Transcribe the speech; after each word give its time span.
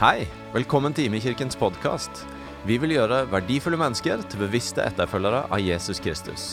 Hei, 0.00 0.24
velkommen 0.54 0.94
til 0.96 1.10
Imekirkens 1.10 1.56
podkast. 1.60 2.22
Vi 2.64 2.78
vil 2.80 2.94
gjøre 2.94 3.26
verdifulle 3.28 3.76
mennesker 3.76 4.22
til 4.24 4.40
bevisste 4.40 4.80
etterfølgere 4.86 5.42
av 5.52 5.60
Jesus 5.60 6.00
Kristus. 6.00 6.44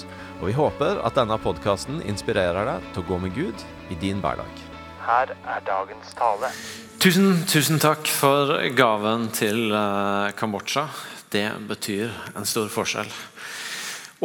Og 0.41 0.49
vi 0.49 0.55
håper 0.57 0.99
at 1.07 1.15
denne 1.15 1.37
podkasten 1.39 2.01
inspirerer 2.03 2.67
deg 2.67 2.89
til 2.91 3.03
å 3.03 3.07
gå 3.07 3.19
med 3.23 3.33
Gud 3.37 3.63
i 3.93 3.97
din 4.01 4.19
hverdag. 4.19 4.63
Her 5.05 5.31
er 5.37 5.63
dagens 5.65 6.11
tale. 6.19 6.51
Tusen, 6.99 7.45
tusen 7.47 7.79
takk 7.79 8.11
for 8.11 8.57
gaven 8.75 9.29
til 9.31 9.71
eh, 9.71 10.35
Kambodsja. 10.35 10.89
Det 11.31 11.47
betyr 11.69 12.11
en 12.35 12.49
stor 12.49 12.67
forskjell. 12.73 13.09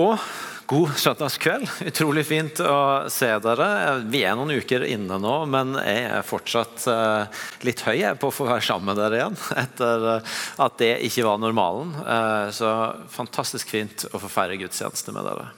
Og 0.03 0.19
god 0.67 0.95
søndagskveld. 0.97 1.69
Utrolig 1.89 2.25
fint 2.27 2.61
å 2.65 3.05
se 3.13 3.29
dere. 3.45 3.69
Vi 4.11 4.23
er 4.25 4.37
noen 4.39 4.55
uker 4.57 4.85
inne 4.89 5.19
nå, 5.21 5.35
men 5.51 5.75
jeg 5.81 6.05
er 6.09 6.27
fortsatt 6.27 6.87
eh, 6.91 7.43
litt 7.67 7.83
høy 7.85 8.01
på 8.21 8.31
å 8.31 8.35
få 8.35 8.47
være 8.49 8.65
sammen 8.65 8.91
med 8.91 9.01
dere 9.01 9.21
igjen. 9.21 9.39
Etter 9.65 10.09
eh, 10.15 10.35
at 10.65 10.79
det 10.81 10.93
ikke 11.09 11.27
var 11.29 11.41
normalen. 11.43 11.93
Eh, 12.01 12.49
så 12.57 12.71
fantastisk 13.13 13.75
fint 13.75 14.07
å 14.11 14.21
få 14.23 14.31
feire 14.33 14.59
gudstjeneste 14.61 15.15
med 15.17 15.29
dere. 15.29 15.49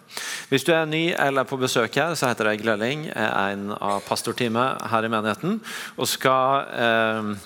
Hvis 0.50 0.66
du 0.66 0.72
er 0.74 0.88
ny 0.90 1.04
eller 1.12 1.46
på 1.48 1.60
besøk 1.60 1.98
her, 2.00 2.16
så 2.18 2.30
heter 2.30 2.50
jeg 2.50 2.64
Glelling. 2.64 3.06
Jeg 3.10 3.28
er 3.30 3.56
en 3.56 3.74
av 3.76 4.00
pastorteamet 4.08 4.88
her 4.90 5.06
i 5.06 5.12
menigheten 5.12 5.60
og 5.96 6.08
skal 6.10 7.36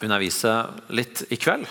undervise 0.00 0.54
litt 0.96 1.24
i 1.30 1.38
kveld. 1.40 1.68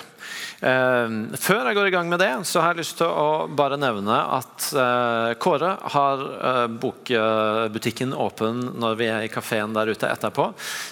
Eh, 0.59 1.13
før 1.39 1.69
jeg 1.69 1.77
går 1.77 1.87
i 1.87 1.93
gang 1.93 2.09
med 2.11 2.19
det, 2.19 2.31
så 2.49 2.59
har 2.59 2.73
jeg 2.73 2.81
lyst 2.81 2.97
til 2.99 3.07
å 3.07 3.47
bare 3.47 3.77
nevne 3.79 4.17
at 4.35 4.65
eh, 4.75 5.31
Kåre 5.39 5.71
har 5.93 6.23
eh, 6.35 6.65
bokbutikken 6.83 8.11
åpen 8.11 8.65
når 8.81 8.97
vi 8.99 9.07
er 9.07 9.23
i 9.23 9.31
kafeen 9.31 9.75
der 9.77 9.93
ute 9.93 10.09
etterpå. 10.09 10.49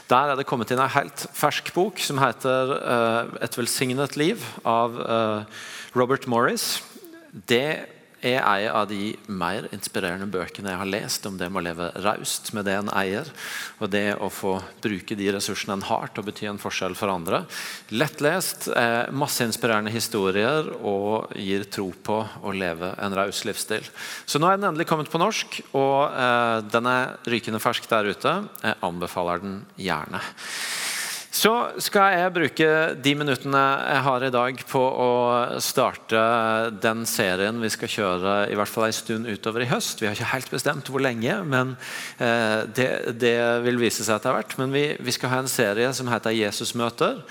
Der 0.07 0.31
er 0.31 0.39
det 0.39 0.47
kommet 0.47 0.71
inn 0.71 0.79
en 0.79 0.95
helt 0.95 1.27
fersk 1.35 1.73
bok 1.75 1.99
som 1.99 2.21
heter 2.23 2.73
eh, 2.77 3.35
'Et 3.43 3.59
velsignet 3.59 4.15
liv' 4.15 4.47
av 4.63 4.95
Robert 5.95 6.27
Morris. 6.27 6.81
Det 7.31 7.96
er 8.21 8.39
en 8.41 8.75
av 8.75 8.87
de 8.89 9.15
mer 9.27 9.67
inspirerende 9.75 10.27
bøkene 10.31 10.71
jeg 10.71 10.81
har 10.81 10.89
lest 10.89 11.25
om 11.29 11.37
det 11.37 11.49
med 11.51 11.61
å 11.61 11.65
leve 11.67 11.89
raust 12.05 12.51
med 12.55 12.65
det 12.67 12.75
en 12.79 12.91
eier, 12.95 13.29
og 13.79 13.91
det 13.93 14.15
å 14.17 14.29
få 14.33 14.57
bruke 14.83 15.17
de 15.17 15.29
ressursene 15.35 15.77
en 15.77 15.85
har 15.87 16.09
til 16.11 16.23
å 16.23 16.27
bety 16.27 16.49
en 16.49 16.61
forskjell 16.61 16.97
for 16.97 17.13
andre. 17.13 17.43
Lettlest, 17.93 18.69
eh, 18.73 19.11
masse 19.11 19.45
inspirerende 19.45 19.93
historier 19.93 20.71
og 20.81 21.35
gir 21.37 21.67
tro 21.69 21.91
på 21.91 22.19
å 22.41 22.55
leve 22.55 22.93
en 22.97 23.15
raus 23.17 23.43
livsstil. 23.45 23.85
Så 24.25 24.41
nå 24.41 24.49
er 24.49 24.57
den 24.57 24.71
endelig 24.71 24.89
kommet 24.89 25.11
på 25.11 25.21
norsk, 25.21 25.61
og 25.77 26.11
eh, 26.11 26.59
den 26.73 26.91
er 26.91 27.17
rykende 27.27 27.61
fersk 27.61 27.87
der 27.91 28.11
ute. 28.13 28.37
Jeg 28.63 28.81
anbefaler 28.85 29.43
den 29.43 29.61
gjerne. 29.77 30.23
Så 31.37 31.51
skal 31.83 32.15
jeg 32.15 32.33
bruke 32.33 32.67
de 33.03 33.11
minuttene 33.19 33.59
jeg 33.61 34.03
har 34.07 34.23
i 34.25 34.31
dag 34.33 34.61
på 34.71 34.79
å 34.81 35.09
starte 35.61 36.21
den 36.81 37.03
serien 37.09 37.59
vi 37.61 37.69
skal 37.69 37.91
kjøre 37.93 38.37
i 38.49 38.55
hvert 38.57 38.71
fall 38.71 38.87
en 38.87 38.95
stund 38.95 39.29
utover 39.29 39.65
i 39.65 39.69
høst. 39.69 40.01
Vi 40.01 40.07
har 40.07 40.15
ikke 40.17 40.31
helt 40.31 40.49
bestemt 40.55 40.89
hvor 40.89 41.03
lenge, 41.03 41.35
men 41.45 41.75
eh, 42.17 42.63
det, 42.73 42.87
det 43.21 43.35
vil 43.67 43.77
vise 43.81 44.07
seg 44.07 44.15
etter 44.15 44.33
hvert. 44.33 44.55
Men 44.57 44.73
vi, 44.73 44.87
vi 44.97 45.13
skal 45.13 45.35
ha 45.35 45.43
en 45.43 45.51
serie 45.51 45.91
som 45.93 46.09
heter 46.09 46.33
'Jesusmøter'. 46.33 47.21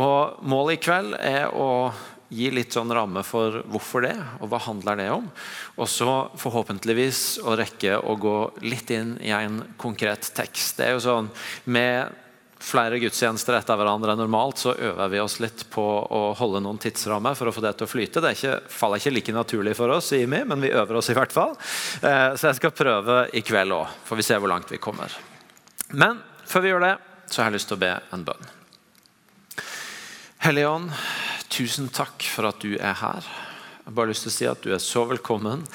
Og 0.00 0.40
Målet 0.48 0.78
i 0.78 0.82
kveld 0.86 1.18
er 1.20 1.52
å 1.52 1.92
gi 2.32 2.48
litt 2.54 2.72
sånn 2.72 2.94
ramme 2.94 3.20
for 3.26 3.60
hvorfor 3.68 4.06
det, 4.06 4.16
og 4.40 4.48
hva 4.48 4.62
handler 4.64 4.96
det 5.02 5.10
om. 5.12 5.28
Og 5.76 5.90
så 5.90 6.14
forhåpentligvis 6.40 7.42
å 7.44 7.58
rekke 7.60 8.00
å 8.00 8.16
gå 8.16 8.38
litt 8.64 8.96
inn 8.96 9.18
i 9.20 9.34
en 9.36 9.60
konkret 9.76 10.32
tekst. 10.32 10.78
Det 10.78 10.88
er 10.88 10.96
jo 10.96 11.04
sånn 11.04 11.28
med 11.68 12.21
flere 12.62 12.98
gudstjenester 13.02 13.56
etter 13.58 13.78
hverandre 13.78 14.14
normalt, 14.16 14.60
så 14.62 14.74
øver 14.74 15.10
vi 15.10 15.20
oss 15.20 15.40
litt 15.42 15.64
på 15.72 15.82
å 15.82 16.22
holde 16.38 16.62
noen 16.62 16.78
tidsrammer 16.82 17.34
for 17.38 17.50
å 17.50 17.54
få 17.54 17.64
det 17.64 17.74
til 17.78 17.88
å 17.88 17.90
flyte. 17.90 18.22
Det 18.22 18.34
ikke, 18.36 18.54
faller 18.70 19.02
ikke 19.02 19.14
like 19.16 19.34
naturlig 19.34 19.74
for 19.78 19.92
oss, 19.96 20.12
i 20.14 20.22
IMI, 20.22 20.44
men 20.48 20.62
vi 20.62 20.70
øver 20.70 21.00
oss 21.00 21.10
i 21.10 21.16
hvert 21.18 21.34
fall. 21.34 21.56
Eh, 22.00 22.34
så 22.38 22.48
jeg 22.50 22.60
skal 22.60 22.74
prøve 22.76 23.18
i 23.34 23.42
kveld 23.44 23.74
òg, 23.74 23.96
får 24.06 24.20
vi 24.20 24.26
se 24.28 24.38
hvor 24.38 24.52
langt 24.52 24.70
vi 24.70 24.80
kommer. 24.82 25.14
Men 25.90 26.22
før 26.48 26.64
vi 26.64 26.72
gjør 26.72 26.86
det, 26.86 26.94
så 27.26 27.42
har 27.42 27.50
jeg 27.50 27.58
lyst 27.58 27.72
til 27.72 27.80
å 27.80 27.82
be 27.82 27.92
en 28.14 28.26
bønn. 28.30 28.52
Hellige 30.42 30.70
Ånd, 30.70 30.94
tusen 31.52 31.90
takk 31.94 32.24
for 32.30 32.48
at 32.48 32.62
du 32.62 32.76
er 32.76 32.96
her. 33.02 33.26
Jeg 33.82 33.90
har 33.90 33.98
bare 33.98 34.12
lyst 34.12 34.26
til 34.26 34.32
å 34.32 34.38
si 34.38 34.48
at 34.50 34.64
du 34.64 34.72
er 34.74 34.82
så 34.82 35.04
velkommen 35.10 35.66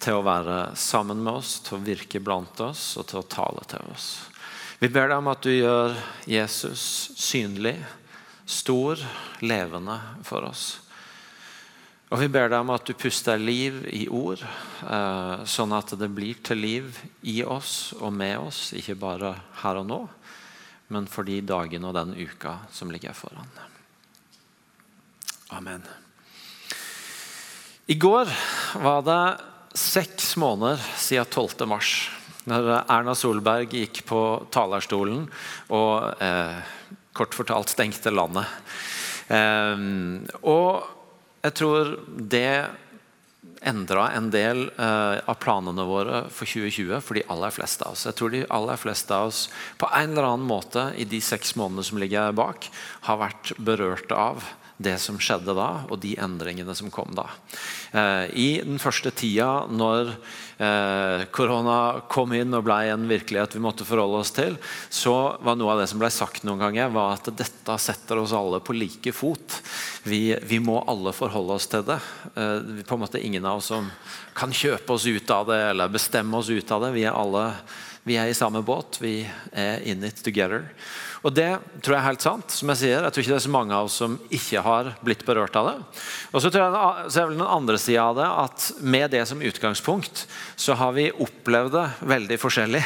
til 0.00 0.16
å 0.16 0.24
være 0.24 0.72
sammen 0.80 1.20
med 1.20 1.42
oss, 1.42 1.58
til 1.66 1.76
å 1.76 1.84
virke 1.84 2.22
blant 2.24 2.60
oss 2.64 2.94
og 3.00 3.08
til 3.10 3.20
å 3.20 3.28
tale 3.28 3.64
til 3.68 3.92
oss. 3.92 4.10
Vi 4.80 4.88
ber 4.88 5.10
deg 5.10 5.18
om 5.20 5.28
at 5.28 5.42
du 5.44 5.50
gjør 5.52 5.92
Jesus 6.24 6.82
synlig, 7.20 7.74
stor, 8.48 8.96
levende 9.44 9.98
for 10.24 10.46
oss. 10.48 10.78
Og 12.08 12.22
vi 12.22 12.30
ber 12.32 12.48
deg 12.48 12.64
om 12.64 12.72
at 12.72 12.88
du 12.88 12.94
puster 12.96 13.36
liv 13.36 13.82
i 13.92 14.06
ord, 14.08 14.40
eh, 14.40 15.42
sånn 15.44 15.74
at 15.76 15.92
det 16.00 16.08
blir 16.16 16.40
til 16.42 16.62
liv 16.64 16.96
i 17.28 17.42
oss 17.44 17.92
og 18.00 18.14
med 18.16 18.38
oss, 18.40 18.70
ikke 18.72 18.96
bare 18.98 19.34
her 19.60 19.82
og 19.82 19.86
nå, 19.86 19.98
men 20.96 21.08
for 21.12 21.28
de 21.28 21.42
dagene 21.44 21.90
og 21.90 21.98
den 21.98 22.16
uka 22.16 22.56
som 22.72 22.90
ligger 22.90 23.12
foran. 23.14 23.52
Amen. 25.52 25.84
I 27.84 27.98
går 28.00 28.32
var 28.80 29.04
det 29.04 29.20
seks 29.76 30.32
måneder 30.40 30.80
siden 30.96 31.28
12. 31.28 31.68
mars 31.68 31.92
når 32.50 32.70
Erna 32.82 33.14
Solberg 33.16 33.72
gikk 33.72 34.02
på 34.08 34.20
talerstolen 34.52 35.24
og 35.72 36.22
eh, 36.22 36.60
kort 37.16 37.36
fortalt 37.36 37.72
stengte 37.72 38.12
landet. 38.14 38.46
Eh, 39.30 39.86
og 40.42 40.86
jeg 41.40 41.56
tror 41.56 41.96
det 42.10 42.52
endra 43.60 44.06
en 44.16 44.30
del 44.32 44.66
eh, 44.80 45.16
av 45.28 45.36
planene 45.40 45.84
våre 45.88 46.22
for 46.32 46.48
2020 46.48 47.00
for 47.04 47.18
de 47.18 47.24
aller 47.32 47.52
fleste 47.54 47.84
av 47.84 47.96
oss. 47.96 48.06
Jeg 48.08 48.16
tror 48.18 48.32
de 48.32 48.44
aller 48.56 48.80
fleste 48.80 49.16
av 49.16 49.30
oss 49.30 49.42
på 49.80 49.88
en 49.96 50.14
eller 50.14 50.28
annen 50.30 50.48
måte 50.48 50.90
i 50.96 51.06
de 51.08 51.20
seks 51.24 51.54
månedene 51.60 51.86
som 51.86 52.00
ligger 52.00 52.36
bak, 52.36 52.70
har 53.08 53.20
vært 53.20 53.52
berørt 53.60 54.14
av 54.16 54.44
det 54.80 54.96
som 55.02 55.18
skjedde 55.20 55.52
da, 55.56 55.68
og 55.92 56.00
de 56.00 56.14
endringene 56.20 56.72
som 56.76 56.88
kom 56.92 57.12
da. 57.16 57.26
Eh, 57.92 58.30
I 58.32 58.48
den 58.64 58.80
første 58.80 59.12
tida 59.12 59.66
når 59.68 60.14
eh, 60.56 61.26
korona 61.34 62.00
kom 62.08 62.32
inn 62.36 62.56
og 62.56 62.64
ble 62.64 62.78
en 62.88 63.04
virkelighet 63.10 63.58
vi 63.58 63.62
måtte 63.64 63.84
forholde 63.88 64.22
oss 64.22 64.32
til, 64.36 64.56
så 64.88 65.36
var 65.44 65.58
noe 65.60 65.74
av 65.74 65.82
det 65.82 65.90
som 65.92 66.00
ble 66.00 66.08
sagt 66.14 66.46
noen 66.48 66.62
ganger, 66.62 66.94
var 66.94 67.18
at 67.18 67.28
dette 67.36 67.76
setter 67.82 68.22
oss 68.22 68.32
alle 68.36 68.62
på 68.64 68.76
like 68.78 69.12
fot. 69.16 69.60
Vi, 70.08 70.32
vi 70.48 70.62
må 70.64 70.80
alle 70.88 71.12
forholde 71.16 71.60
oss 71.60 71.68
til 71.70 71.84
det. 71.90 72.00
Eh, 72.32 72.80
på 72.80 72.96
en 72.96 73.04
måte 73.04 73.20
Ingen 73.20 73.44
av 73.44 73.60
oss 73.60 73.68
som 73.68 73.90
kan 74.32 74.52
kjøpe 74.54 74.96
oss 74.96 75.04
ut 75.04 75.30
av 75.34 75.50
det 75.50 75.60
eller 75.74 75.92
bestemme 75.92 76.40
oss 76.40 76.48
ut 76.48 76.72
av 76.72 76.86
det. 76.86 76.94
Vi 76.96 77.04
er 77.04 77.12
alle 77.12 77.50
vi 78.08 78.16
er 78.16 78.30
i 78.30 78.36
samme 78.36 78.62
båt. 78.64 78.96
Vi 79.00 79.20
er 79.52 79.82
in 79.84 80.04
it 80.04 80.22
together. 80.24 80.70
Og 81.20 81.34
Det 81.36 81.50
tror 81.84 81.94
jeg 81.94 82.00
er 82.00 82.06
helt 82.06 82.24
sant. 82.24 82.52
som 82.54 82.70
Jeg 82.72 82.80
sier. 82.80 83.02
Jeg 83.04 83.12
tror 83.12 83.22
ikke 83.22 83.32
det 83.34 83.36
er 83.36 83.44
så 83.44 83.52
mange 83.52 83.76
av 83.76 83.88
oss 83.90 83.98
som 84.00 84.16
ikke 84.32 84.62
har 84.64 84.94
blitt 85.04 85.24
berørt 85.28 85.56
av 85.60 85.66
det. 85.68 85.74
Og 86.32 86.40
så 86.40 86.48
tror 86.48 86.64
jeg 86.64 87.10
så 87.12 87.20
er 87.20 87.28
vel 87.28 87.36
den 87.36 87.44
andre 87.44 87.76
sida 87.76 88.06
av 88.08 88.16
det 88.16 88.28
at 88.30 88.68
med 88.80 89.12
det 89.12 89.26
som 89.28 89.44
utgangspunkt, 89.44 90.24
så 90.56 90.78
har 90.80 90.96
vi 90.96 91.10
opplevd 91.12 91.76
det 91.76 91.84
veldig 92.14 92.40
forskjellig. 92.40 92.82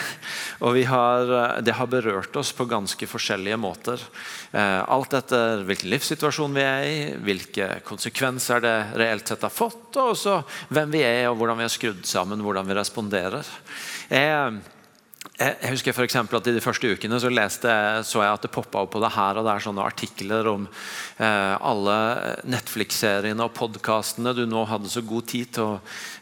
Og 0.66 0.80
har, 0.91 1.32
det 1.62 1.78
har 1.78 1.91
berørt 1.91 2.34
oss 2.36 2.50
på 2.56 2.66
ganske 2.66 3.06
forskjellige 3.06 3.60
måter. 3.60 4.02
Eh, 4.50 4.82
alt 4.82 5.14
etter 5.14 5.62
hvilken 5.69 5.94
livssituasjon 5.94 6.58
vi 6.58 6.66
er 6.66 6.91
i, 6.91 7.00
hvilke 7.22 7.70
konsekvenser 7.86 8.66
det 8.66 8.76
reelt 8.98 9.31
sett 9.31 9.46
har 9.46 9.54
fått, 9.54 9.92
og 9.94 10.16
også 10.16 10.41
hvem 10.75 10.91
vi 10.94 11.06
er 11.06 11.28
og 11.31 11.38
hvordan 11.38 11.62
vi 11.62 11.69
har 11.69 11.75
skrudd 11.75 12.02
sammen, 12.08 12.42
hvordan 12.42 12.66
vi 12.66 12.78
responderer. 12.82 13.46
Jeg 14.10 14.62
jeg 15.34 15.72
husker 15.72 15.95
for 15.97 16.06
at 16.06 16.47
I 16.47 16.53
de 16.55 16.62
første 16.62 16.87
ukene 16.95 17.19
så, 17.19 17.31
leste, 17.33 17.71
så 18.06 18.21
jeg 18.22 18.37
at 18.37 18.45
det 18.47 18.53
poppa 18.55 18.84
opp 18.84 18.93
på 18.95 19.00
det 19.03 19.11
her 19.17 19.41
og 19.41 19.47
der 19.49 19.62
sånne 19.65 19.83
artikler 19.83 20.47
om 20.47 20.69
eh, 21.19 21.55
alle 21.58 21.97
Netflix-seriene 22.47 23.43
og 23.43 23.50
podkastene 23.56 24.31
du 24.37 24.44
nå 24.47 24.62
hadde 24.70 24.93
så 24.93 25.03
god 25.03 25.26
tid 25.32 25.50
til 25.56 25.73
å 25.73 25.81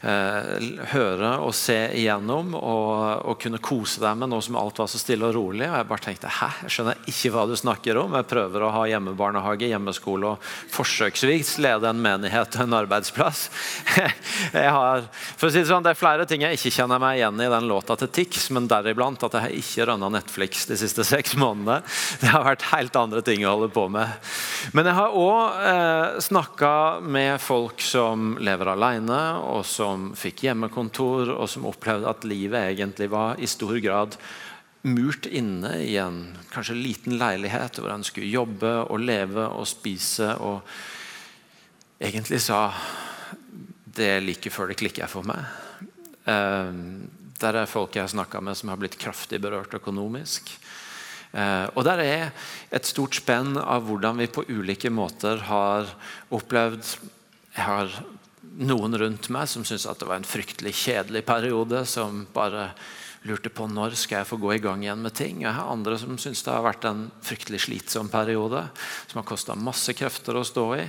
eh, 0.08 0.88
høre 0.94 1.34
og 1.44 1.52
se 1.56 1.76
igjennom 1.98 2.54
og, 2.56 3.26
og, 3.28 3.36
kunne 3.42 3.60
kose 3.60 4.00
deg 4.00 4.16
med 4.16 4.32
nå 4.32 4.38
som 4.46 4.56
alt 4.60 4.80
var 4.80 4.88
så 4.88 5.00
stille 5.02 5.28
og 5.28 5.36
rolig. 5.36 5.68
Og 5.68 5.76
jeg 5.76 5.88
bare 5.92 6.04
tenkte 6.06 6.32
hæ, 6.32 6.48
jeg 6.64 6.76
skjønner 6.78 7.04
ikke 7.12 7.34
hva 7.36 7.44
du 7.50 7.54
snakker 7.60 8.00
om. 8.00 8.16
Jeg 8.16 8.30
prøver 8.32 8.64
å 8.64 8.72
ha 8.78 8.86
hjemmebarnehage, 8.94 9.68
hjemmeskole 9.74 10.32
og 10.32 10.48
forsøksvis 10.72 11.58
lede 11.60 11.92
en 11.92 12.00
menighet 12.00 12.56
og 12.56 12.64
en 12.64 12.78
arbeidsplass. 12.80 13.44
jeg 14.56 14.72
har, 14.72 15.04
for 15.36 15.50
å 15.50 15.52
si 15.52 15.60
Det 15.60 15.68
sånn, 15.68 15.84
det 15.84 15.92
er 15.92 16.00
flere 16.00 16.24
ting 16.30 16.46
jeg 16.46 16.56
ikke 16.56 16.74
kjenner 16.80 17.02
meg 17.02 17.20
igjen 17.20 17.44
i 17.44 17.52
den 17.58 17.68
låta 17.68 18.00
til 18.00 18.12
Tix, 18.22 18.48
men 18.54 18.70
deriblant 18.70 19.01
iblant 19.02 19.24
at 19.26 19.34
jeg 19.34 19.58
ikke 19.58 19.86
rønna 19.88 20.08
Netflix 20.14 20.66
de 20.70 20.76
siste 20.78 21.02
seks 21.02 21.34
månedene. 21.34 21.82
Det 22.22 22.30
har 22.30 22.44
vært 22.46 22.68
helt 22.70 22.96
andre 22.98 23.22
ting 23.26 23.42
å 23.42 23.56
holde 23.56 23.72
på 23.74 23.88
med. 23.90 24.06
Men 24.76 24.86
jeg 24.86 24.94
har 24.94 25.16
òg 25.18 25.64
eh, 25.66 26.20
snakka 26.22 26.74
med 27.02 27.40
folk 27.42 27.82
som 27.82 28.36
lever 28.38 28.70
alene, 28.70 29.20
og 29.42 29.66
som 29.66 30.12
fikk 30.14 30.44
hjemmekontor, 30.46 31.34
og 31.34 31.50
som 31.50 31.66
opplevde 31.66 32.10
at 32.10 32.26
livet 32.28 32.76
egentlig 32.76 33.10
var 33.10 33.40
i 33.42 33.50
stor 33.50 33.74
grad 33.82 34.18
murt 34.82 35.26
inne 35.26 35.76
i 35.82 35.96
en 36.02 36.24
kanskje 36.50 36.74
liten 36.74 37.18
leilighet 37.18 37.78
hvor 37.78 37.92
en 37.94 38.06
skulle 38.06 38.30
jobbe 38.30 38.70
og 38.86 39.02
leve 39.02 39.46
og 39.50 39.66
spise. 39.70 40.30
Og 40.42 40.62
egentlig 42.02 42.42
sa 42.42 42.68
det 43.92 44.08
er 44.08 44.22
like 44.24 44.50
før 44.50 44.70
det 44.70 44.78
klikker 44.78 45.10
for 45.10 45.26
meg. 45.26 45.42
Eh, 46.30 47.18
der 47.42 47.62
er 47.62 47.70
folk 47.70 47.96
jeg 47.96 48.06
har 48.06 48.14
snakka 48.14 48.40
med 48.44 48.58
som 48.58 48.72
har 48.72 48.80
blitt 48.80 48.98
kraftig 49.00 49.40
berørt 49.42 49.74
økonomisk. 49.76 50.50
Eh, 51.32 51.66
og 51.74 51.84
der 51.88 52.02
er 52.04 52.48
et 52.74 52.88
stort 52.88 53.16
spenn 53.16 53.56
av 53.60 53.86
hvordan 53.88 54.20
vi 54.20 54.30
på 54.32 54.44
ulike 54.52 54.92
måter 54.92 55.40
har 55.48 55.88
opplevd 56.32 56.96
Jeg 57.52 57.64
har 57.68 57.94
noen 58.64 58.96
rundt 58.96 59.28
meg 59.32 59.48
som 59.48 59.64
syns 59.64 59.84
det 59.84 60.06
var 60.08 60.16
en 60.16 60.28
fryktelig 60.28 60.72
kjedelig 60.72 61.20
periode, 61.28 61.84
som 61.88 62.26
bare 62.32 62.70
lurte 63.28 63.52
på 63.54 63.68
når 63.70 63.94
skal 63.98 64.20
jeg 64.20 64.28
få 64.32 64.38
gå 64.42 64.54
i 64.56 64.62
gang 64.62 64.82
igjen 64.82 65.02
med 65.04 65.14
ting. 65.14 65.42
Jeg 65.44 65.54
har 65.54 65.70
andre 65.70 65.98
som 66.00 66.18
syns 66.20 66.42
det 66.42 66.52
har 66.52 66.64
vært 66.64 66.86
en 66.88 67.04
fryktelig 67.22 67.62
slitsom 67.66 68.10
periode, 68.12 68.64
som 69.10 69.20
har 69.20 69.28
kosta 69.28 69.56
masse 69.58 69.94
krefter 69.98 70.38
å 70.38 70.44
stå 70.46 70.66
i. 70.80 70.86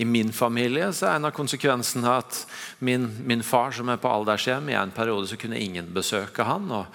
I 0.00 0.08
min 0.08 0.32
familie 0.36 0.88
så 0.96 1.10
er 1.10 1.18
en 1.18 1.28
av 1.28 1.36
konsekvensene 1.36 2.16
at 2.22 2.42
min, 2.84 3.08
min 3.28 3.44
far, 3.44 3.76
som 3.76 3.92
er 3.92 4.00
på 4.00 4.12
aldershjem, 4.12 4.72
i 4.72 4.78
en 4.78 4.94
periode 4.96 5.28
så 5.30 5.38
kunne 5.40 5.60
ingen 5.60 5.92
besøke 5.94 6.48
han. 6.48 6.68
og 6.72 6.88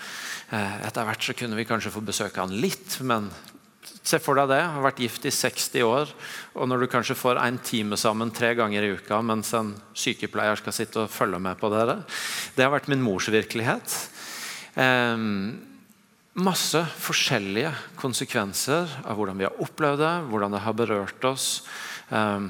eh, 0.50 0.82
Etter 0.88 1.08
hvert 1.08 1.30
så 1.30 1.38
kunne 1.38 1.58
vi 1.60 1.70
kanskje 1.70 1.94
få 1.94 2.06
besøke 2.06 2.42
han 2.42 2.58
litt, 2.62 3.00
men 3.06 3.32
Se 4.02 4.18
for 4.22 4.38
deg 4.38 4.50
det. 4.50 4.62
Har 4.66 4.82
vært 4.82 5.02
gift 5.02 5.26
i 5.30 5.34
60 5.34 5.84
år. 5.86 6.12
Og 6.58 6.70
når 6.70 6.84
du 6.84 6.88
kanskje 6.90 7.18
får 7.18 7.38
en 7.42 7.60
time 7.62 7.98
sammen 8.00 8.32
tre 8.34 8.54
ganger 8.58 8.86
i 8.86 8.94
uka 8.98 9.20
mens 9.26 9.54
en 9.58 9.76
sykepleier 9.98 10.58
skal 10.58 10.76
sitte 10.76 11.04
og 11.04 11.14
følge 11.14 11.38
med 11.42 11.60
på 11.62 11.70
dere. 11.74 12.00
Det 12.56 12.66
har 12.66 12.74
vært 12.74 12.90
min 12.92 13.04
mors 13.04 13.30
virkelighet. 13.30 13.94
Eh, 14.76 15.18
masse 16.40 16.82
forskjellige 17.04 17.74
konsekvenser 18.00 18.92
av 19.04 19.18
hvordan 19.18 19.40
vi 19.40 19.48
har 19.48 19.64
opplevd 19.64 20.00
det, 20.00 20.14
hvordan 20.32 20.56
det 20.56 20.64
har 20.64 20.78
berørt 20.78 21.28
oss. 21.28 21.48
Eh, 22.10 22.48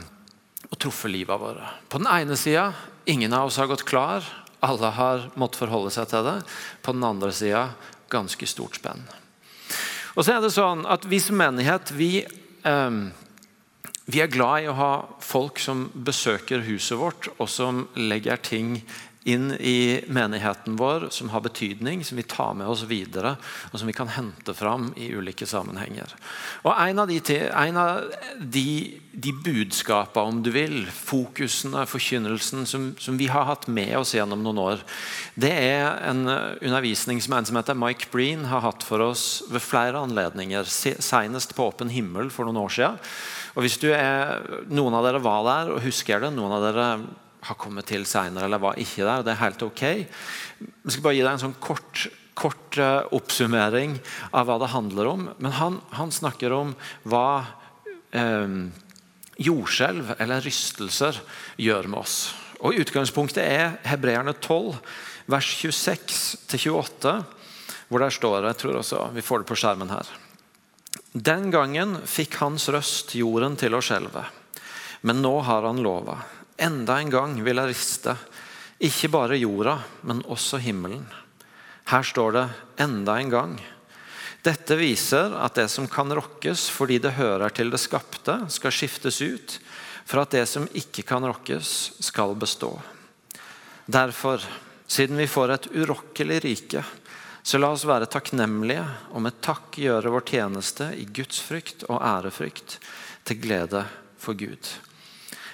og 0.71 0.77
truffet 0.79 1.12
livet 1.12 1.41
våre. 1.41 1.73
På 1.89 2.00
den 2.00 2.12
ene 2.12 2.38
sida 2.39 2.71
ingen 3.09 3.33
av 3.33 3.50
oss 3.50 3.57
har 3.57 3.68
gått 3.71 3.88
klar. 3.88 4.25
Alle 4.62 4.91
har 4.94 5.25
måttet 5.35 5.63
forholde 5.63 5.91
seg 5.94 6.12
til 6.12 6.23
det. 6.27 6.38
På 6.85 6.94
den 6.94 7.03
andre 7.03 7.31
sida 7.33 7.71
ganske 8.12 8.47
stort 8.47 8.77
spenn. 8.77 9.01
Og 10.15 10.25
så 10.25 10.35
er 10.35 10.44
det 10.44 10.53
sånn 10.53 10.83
at 10.91 11.07
Vi 11.07 11.19
som 11.23 11.39
menighet 11.39 11.91
vi, 11.95 12.21
eh, 12.63 12.91
vi 14.06 14.21
er 14.21 14.27
glad 14.27 14.63
i 14.63 14.69
å 14.69 14.77
ha 14.77 14.94
folk 15.19 15.59
som 15.59 15.89
besøker 15.95 16.65
huset 16.68 16.97
vårt, 17.00 17.29
og 17.39 17.50
som 17.50 17.88
legger 17.95 18.38
ting 18.38 18.83
inn 19.23 19.51
i 19.51 20.01
menigheten 20.07 20.75
vår 20.75 21.07
som 21.13 21.29
har 21.29 21.44
betydning, 21.45 22.01
som 22.06 22.18
vi 22.18 22.23
tar 22.23 22.56
med 22.57 22.68
oss 22.68 22.81
videre, 22.89 23.35
og 23.69 23.77
som 23.77 23.89
vi 23.89 23.94
kan 23.94 24.09
hente 24.09 24.53
fram 24.57 24.89
i 24.97 25.12
ulike 25.13 25.45
sammenhenger. 25.45 26.15
Og 26.65 26.73
En 26.73 27.00
av 27.03 27.07
de, 27.07 27.19
en 27.38 27.77
av 27.77 28.01
de, 28.39 28.97
de 29.13 29.33
budskapene, 29.45 30.25
om 30.25 30.41
du 30.41 30.50
vil, 30.56 30.88
fokusene, 30.89 31.85
forkynnelsen, 31.85 32.65
som, 32.65 32.91
som, 32.97 33.18
vi 33.21 33.29
har 33.29 33.45
hatt 33.45 33.69
med 33.69 33.94
oss 34.00 34.15
gjennom 34.18 34.41
noen 34.41 34.63
år, 34.65 34.85
det 35.38 35.53
er 35.53 36.01
en 36.09 36.25
undervisning 36.25 37.21
som 37.21 37.38
en 37.38 37.45
som 37.45 37.62
heter 37.62 37.77
Mike 37.77 38.09
Breen 38.12 38.47
har 38.50 38.65
hatt 38.65 38.81
for 38.83 39.06
oss 39.06 39.44
ved 39.53 39.62
flere 39.62 40.01
anledninger, 40.01 40.65
senest 40.65 41.53
på 41.53 41.69
Åpen 41.69 41.94
himmel 41.94 42.33
for 42.33 42.50
noen 42.50 42.63
år 42.65 42.73
siden. 42.73 43.01
Og 43.53 43.65
hvis 43.65 43.77
er, 43.83 44.39
Noen 44.71 44.95
av 44.95 45.06
dere 45.06 45.21
var 45.21 45.44
der 45.45 45.75
og 45.75 45.83
husker 45.85 46.23
det, 46.23 46.33
noen 46.33 46.56
av 46.56 46.71
dere 46.71 46.88
har 47.48 47.58
kommet 47.60 47.90
til 47.90 48.06
senere 48.10 48.46
eller 48.46 48.62
var 48.62 48.80
ikke 48.82 49.06
der. 49.08 49.24
Det 49.26 49.34
er 49.34 49.44
helt 49.44 49.64
ok. 49.66 49.84
Jeg 49.92 50.94
skal 50.94 51.06
bare 51.06 51.18
gi 51.18 51.24
deg 51.24 51.32
en 51.34 51.44
sånn 51.46 51.58
kort, 51.64 52.06
kort 52.38 52.78
uh, 52.82 53.08
oppsummering 53.18 53.98
av 54.32 54.48
hva 54.50 54.60
det 54.62 54.72
handler 54.76 55.10
om. 55.10 55.28
Men 55.42 55.58
han, 55.58 55.80
han 55.98 56.14
snakker 56.14 56.54
om 56.56 56.76
hva 57.10 57.44
um, 58.14 58.70
jordskjelv 59.42 60.16
eller 60.20 60.44
rystelser 60.46 61.22
gjør 61.62 61.90
med 61.92 62.04
oss. 62.04 62.18
Og 62.62 62.78
Utgangspunktet 62.78 63.42
er 63.42 63.80
Hebreerne 63.90 64.36
12, 64.38 64.76
vers 65.32 65.54
26-28, 65.64 67.16
hvor 67.90 68.04
der 68.04 68.14
står 68.14 68.46
Jeg 68.52 68.60
tror 68.62 68.82
også 68.82 69.08
vi 69.16 69.26
får 69.26 69.42
det 69.42 69.50
på 69.50 69.58
skjermen 69.58 69.90
her. 69.92 70.12
Den 71.12 71.50
gangen 71.52 71.98
fikk 72.08 72.38
hans 72.40 72.70
røst 72.72 73.16
jorden 73.18 73.58
til 73.60 73.76
å 73.76 73.82
skjelve, 73.84 74.24
men 75.02 75.20
nå 75.24 75.34
har 75.44 75.66
han 75.68 75.82
lova. 75.84 76.20
Enda 76.62 77.00
en 77.02 77.10
gang 77.10 77.40
vil 77.42 77.58
jeg 77.58 77.72
riste, 77.72 78.13
ikke 78.81 79.10
bare 79.13 79.40
jorda, 79.40 79.80
men 80.06 80.22
også 80.30 80.60
himmelen. 80.62 81.08
Her 81.90 82.04
står 82.06 82.31
det 82.31 82.50
'enda 82.78 83.18
en 83.18 83.31
gang'. 83.31 83.62
Dette 84.44 84.75
viser 84.78 85.34
at 85.38 85.56
det 85.56 85.68
som 85.69 85.88
kan 85.88 86.13
rokkes 86.13 86.69
fordi 86.69 87.00
det 87.02 87.18
hører 87.18 87.50
til 87.50 87.69
det 87.69 87.80
skapte, 87.80 88.50
skal 88.50 88.72
skiftes 88.72 89.22
ut, 89.22 89.60
for 90.06 90.22
at 90.22 90.30
det 90.30 90.48
som 90.50 90.68
ikke 90.74 91.04
kan 91.06 91.25
rokkes, 91.25 91.92
skal 92.00 92.36
bestå. 92.36 92.80
Derfor, 93.86 94.42
siden 94.88 95.18
vi 95.18 95.28
får 95.28 95.50
et 95.50 95.68
urokkelig 95.74 96.44
rike, 96.44 96.84
så 97.44 97.57
la 97.57 97.72
oss 97.74 97.86
være 97.86 98.06
takknemlige 98.06 98.86
og 99.14 99.22
med 99.22 99.42
takk 99.42 99.78
gjøre 99.81 100.14
vår 100.14 100.25
tjeneste 100.25 100.92
i 100.94 101.06
Guds 101.06 101.42
frykt 101.42 101.84
og 101.90 102.02
ærefrykt, 102.02 102.80
til 103.25 103.42
glede 103.42 103.86
for 104.18 104.34
Gud. 104.34 104.91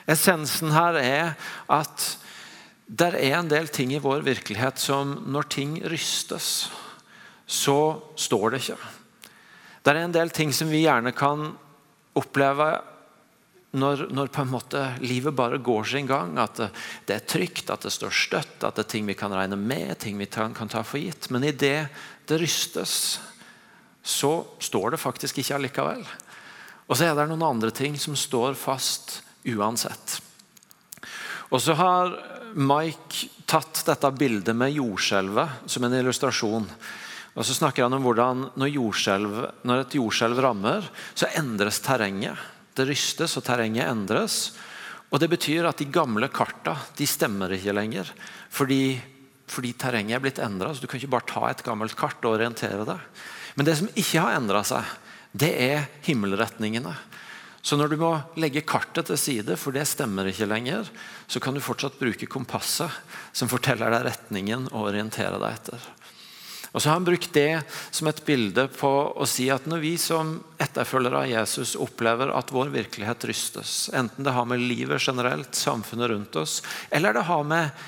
Essensen 0.08 0.72
her 0.72 0.98
er 1.02 1.34
at 1.68 2.08
det 2.88 3.12
er 3.20 3.36
en 3.36 3.50
del 3.52 3.68
ting 3.68 3.92
i 3.92 4.00
vår 4.00 4.24
virkelighet 4.24 4.80
som 4.80 5.18
når 5.28 5.50
ting 5.52 5.74
rystes, 5.92 6.70
så 7.48 7.80
står 8.16 8.54
det 8.54 8.62
ikke. 8.64 8.78
Det 9.84 9.92
er 9.92 10.06
en 10.06 10.16
del 10.16 10.32
ting 10.36 10.54
som 10.56 10.72
vi 10.72 10.86
gjerne 10.86 11.12
kan 11.16 11.50
oppleve 12.18 12.70
når, 13.78 14.08
når, 14.16 14.32
på 14.32 14.44
en 14.44 14.52
måte 14.52 14.82
livet 15.04 15.36
bare 15.36 15.60
går 15.64 15.88
sin 15.92 16.08
gang. 16.08 16.38
At 16.40 16.56
det, 16.60 16.70
det, 17.08 17.18
er 17.18 17.28
trygt, 17.28 17.70
at 17.72 17.84
det 17.84 17.92
står 17.94 18.16
støtt, 18.16 18.58
at 18.64 18.80
det 18.80 18.86
er 18.86 18.92
ting 18.96 19.08
vi 19.08 19.18
kan 19.20 19.36
regne 19.36 19.60
med, 19.60 19.98
ting 20.00 20.18
vi 20.20 20.30
kan, 20.32 20.56
kan 20.56 20.72
ta 20.72 20.84
for 20.88 21.04
gitt. 21.04 21.30
Men 21.32 21.46
idet 21.48 21.90
det 22.28 22.40
rystes, 22.42 23.20
så 24.04 24.34
står 24.64 24.96
det 24.96 25.04
faktisk 25.04 25.44
ikke 25.44 25.60
allikevel. 25.60 26.04
Og 26.88 26.96
så 26.96 27.10
er 27.10 27.16
det 27.20 27.28
noen 27.28 27.44
andre 27.44 27.74
ting 27.76 28.00
som 28.00 28.16
står 28.16 28.56
fast 28.60 29.22
uansett. 29.56 30.20
Og 31.48 31.62
så 31.64 31.76
har 31.80 32.14
Mike 32.58 33.30
tatt 33.48 33.84
dette 33.88 34.12
bildet 34.18 34.56
med 34.58 34.76
jordskjelvet 34.76 35.70
som 35.72 35.86
en 35.88 35.96
illustrasjon. 35.96 36.68
Og 37.38 37.46
så 37.46 37.54
snakker 37.54 37.86
han 37.86 37.96
om 37.96 38.06
hvordan 38.06 38.48
når, 38.58 39.36
når 39.68 39.84
et 39.84 39.98
jordskjelv 40.00 40.42
rammer, 40.42 40.88
så 41.14 41.30
endres 41.38 41.80
terrenget. 41.86 42.36
Det 42.78 42.88
rystes, 42.90 43.38
og 43.38 43.46
terrenget 43.46 43.88
endres. 43.88 44.56
Og 45.14 45.22
Det 45.22 45.30
betyr 45.32 45.70
at 45.70 45.80
de 45.80 45.88
gamle 45.90 46.28
karta 46.34 46.76
de 46.98 47.08
stemmer 47.08 47.54
ikke 47.56 47.76
lenger. 47.78 48.10
Fordi, 48.50 48.98
fordi 49.48 49.74
terrenget 49.80 50.18
er 50.18 50.24
blitt 50.24 50.42
endra. 50.44 50.74
Du 50.74 50.88
kan 50.88 51.00
ikke 51.00 51.14
bare 51.14 51.30
ta 51.30 51.46
et 51.50 51.64
gammelt 51.64 51.96
kart 51.96 52.20
og 52.26 52.36
orientere 52.36 52.88
deg. 52.90 53.06
Men 53.56 53.70
det 53.70 53.78
som 53.80 53.92
ikke 53.96 54.22
har 54.26 54.36
endra 54.38 54.64
seg, 54.68 54.84
det 55.38 55.54
er 55.62 55.88
himmelretningene. 56.06 56.94
Så 57.68 57.76
når 57.76 57.92
du 57.92 57.98
må 58.00 58.14
legge 58.40 58.64
kartet 58.64 59.10
til 59.10 59.18
side, 59.20 59.58
for 59.60 59.76
det 59.76 59.84
stemmer 59.90 60.30
ikke 60.30 60.48
lenger, 60.48 60.88
så 61.28 61.42
kan 61.44 61.52
du 61.58 61.60
fortsatt 61.60 61.98
bruke 62.00 62.30
kompasset, 62.32 62.94
som 63.36 63.52
forteller 63.52 63.92
deg 63.92 64.06
retningen 64.08 64.70
å 64.72 64.86
orientere 64.88 65.36
deg 65.42 65.58
etter. 65.58 65.88
Og 66.72 66.80
så 66.80 66.88
har 66.88 66.96
han 67.02 67.08
brukt 67.10 67.34
det 67.36 67.60
som 67.92 68.08
et 68.08 68.22
bilde 68.24 68.68
på 68.72 68.92
å 69.12 69.28
si 69.28 69.50
at 69.52 69.68
når 69.68 69.84
vi 69.84 69.92
som 70.00 70.38
etterfølgere 70.64 71.26
av 71.26 71.32
Jesus 71.32 71.76
opplever 71.76 72.32
at 72.32 72.56
vår 72.56 72.72
virkelighet 72.72 73.28
rystes, 73.28 73.76
enten 73.92 74.24
det 74.24 74.36
har 74.38 74.48
med 74.48 74.64
livet 74.64 75.04
generelt, 75.04 75.52
samfunnet 75.58 76.14
rundt 76.14 76.40
oss, 76.40 76.62
eller 76.88 77.20
det 77.20 77.28
har 77.28 77.44
med 77.52 77.88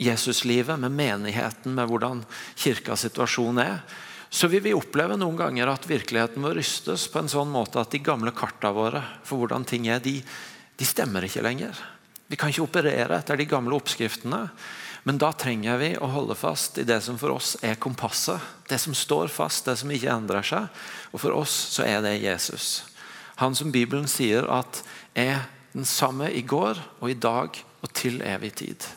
Jesuslivet, 0.00 0.76
med 0.80 0.92
menigheten, 0.92 1.72
med 1.76 1.88
hvordan 1.88 2.24
kirkas 2.56 3.04
situasjon 3.04 3.60
er, 3.60 3.78
så 4.30 4.48
vil 4.50 4.64
vi 4.64 4.74
oppleve 4.76 5.16
noen 5.18 5.38
ganger 5.38 5.70
at 5.70 5.86
virkeligheten 5.88 6.44
vår 6.44 6.58
rystes 6.58 7.06
på 7.12 7.22
en 7.22 7.30
sånn 7.30 7.52
måte 7.52 7.80
at 7.80 7.92
de 7.94 8.02
gamle 8.04 8.32
karta 8.36 8.72
våre 8.74 9.02
for 9.26 9.40
hvordan 9.40 9.66
ting 9.68 9.86
er, 9.88 10.02
de, 10.02 10.18
de 10.76 10.88
stemmer 10.88 11.24
ikke 11.28 11.44
lenger. 11.46 11.78
Vi 12.26 12.38
kan 12.38 12.50
ikke 12.50 12.66
operere 12.66 13.20
etter 13.20 13.38
de 13.38 13.46
gamle 13.48 13.76
oppskriftene. 13.78 14.48
Men 15.06 15.20
da 15.22 15.28
trenger 15.38 15.78
vi 15.78 15.92
å 16.02 16.08
holde 16.10 16.34
fast 16.34 16.80
i 16.82 16.84
det 16.86 16.98
som 17.04 17.14
for 17.20 17.36
oss 17.36 17.52
er 17.62 17.78
kompasset. 17.78 18.42
Det 18.66 18.78
som 18.82 18.94
står 18.96 19.30
fast, 19.30 19.68
det 19.68 19.76
som 19.78 19.92
ikke 19.94 20.10
endrer 20.10 20.42
seg. 20.42 20.66
Og 21.14 21.22
for 21.22 21.36
oss 21.36 21.54
så 21.76 21.86
er 21.86 22.00
det 22.02 22.16
Jesus. 22.18 22.82
Han 23.38 23.54
som 23.54 23.70
Bibelen 23.70 24.08
sier 24.10 24.48
at 24.50 24.82
er 25.14 25.44
den 25.76 25.86
samme 25.86 26.32
i 26.34 26.42
går 26.42 26.80
og 26.98 27.12
i 27.12 27.18
dag 27.22 27.54
og 27.84 27.92
til 27.94 28.18
evig 28.26 28.56
tid. 28.58 28.88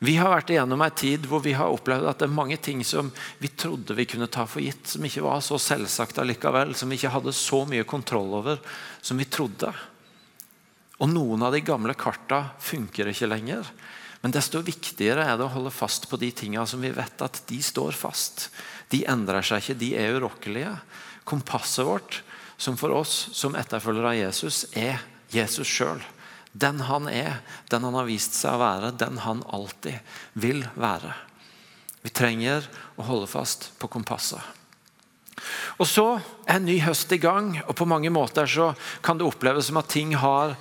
Vi 0.00 0.14
har 0.16 0.30
vært 0.32 0.48
igjennom 0.54 0.80
en 0.80 0.94
tid 0.96 1.26
hvor 1.28 1.42
vi 1.44 1.52
har 1.52 1.68
opplevd 1.68 2.06
at 2.08 2.22
det 2.22 2.24
er 2.30 2.32
mange 2.32 2.56
ting 2.56 2.80
som 2.88 3.10
vi 3.36 3.50
trodde 3.52 3.92
vi 3.98 4.06
kunne 4.08 4.30
ta 4.32 4.46
for 4.48 4.64
gitt, 4.64 4.86
som 4.88 5.04
ikke 5.04 5.24
var 5.26 5.42
så 5.44 5.58
selvsagt 5.60 6.22
allikevel, 6.22 6.72
som 6.72 6.88
vi 6.88 6.96
ikke 6.96 7.12
hadde 7.12 7.34
så 7.36 7.66
mye 7.68 7.84
kontroll 7.88 8.32
over 8.38 8.62
som 9.04 9.20
vi 9.20 9.28
trodde. 9.28 9.68
Og 11.04 11.12
Noen 11.12 11.44
av 11.44 11.52
de 11.52 11.60
gamle 11.64 11.92
karta 12.00 12.46
funker 12.64 13.12
ikke 13.12 13.28
lenger. 13.28 13.68
Men 14.24 14.32
desto 14.32 14.62
viktigere 14.64 15.26
er 15.28 15.36
det 15.36 15.44
å 15.44 15.52
holde 15.52 15.72
fast 15.72 16.08
på 16.08 16.16
de 16.20 16.30
tingene 16.36 16.64
som 16.68 16.80
vi 16.80 16.92
vet 16.96 17.24
at 17.24 17.42
de 17.48 17.60
står 17.64 17.96
fast. 17.96 18.48
De 18.92 19.02
endrer 19.08 19.44
seg 19.44 19.60
ikke, 19.60 19.78
de 19.80 19.90
er 20.00 20.16
urokkelige. 20.16 20.72
Kompasset 21.28 21.84
vårt, 21.88 22.22
som 22.60 22.76
for 22.80 22.92
oss 22.96 23.28
som 23.36 23.56
etterfølgere 23.56 24.14
av 24.14 24.18
Jesus, 24.20 24.64
er 24.76 25.00
Jesus 25.32 25.68
sjøl. 25.68 26.00
Den 26.52 26.80
han 26.88 27.06
er, 27.08 27.40
den 27.70 27.84
han 27.86 27.94
har 27.94 28.08
vist 28.08 28.34
seg 28.34 28.56
å 28.56 28.62
være, 28.62 28.94
den 28.98 29.20
han 29.22 29.44
alltid 29.46 30.00
vil 30.34 30.64
være. 30.74 31.12
Vi 32.02 32.10
trenger 32.10 32.66
å 32.98 33.06
holde 33.06 33.28
fast 33.30 33.70
på 33.78 33.90
kompasset. 33.92 34.40
Og 35.80 35.88
Så 35.88 36.06
er 36.46 36.58
en 36.58 36.66
ny 36.68 36.78
høst 36.84 37.12
i 37.12 37.20
gang, 37.20 37.54
og 37.66 37.76
på 37.76 37.88
mange 37.88 38.10
måter 38.12 38.48
så 38.50 38.72
kan 39.04 39.18
det 39.18 39.28
oppleves 39.28 39.70
som 39.70 39.78
at 39.80 39.88
ting 39.92 40.12
har 40.18 40.56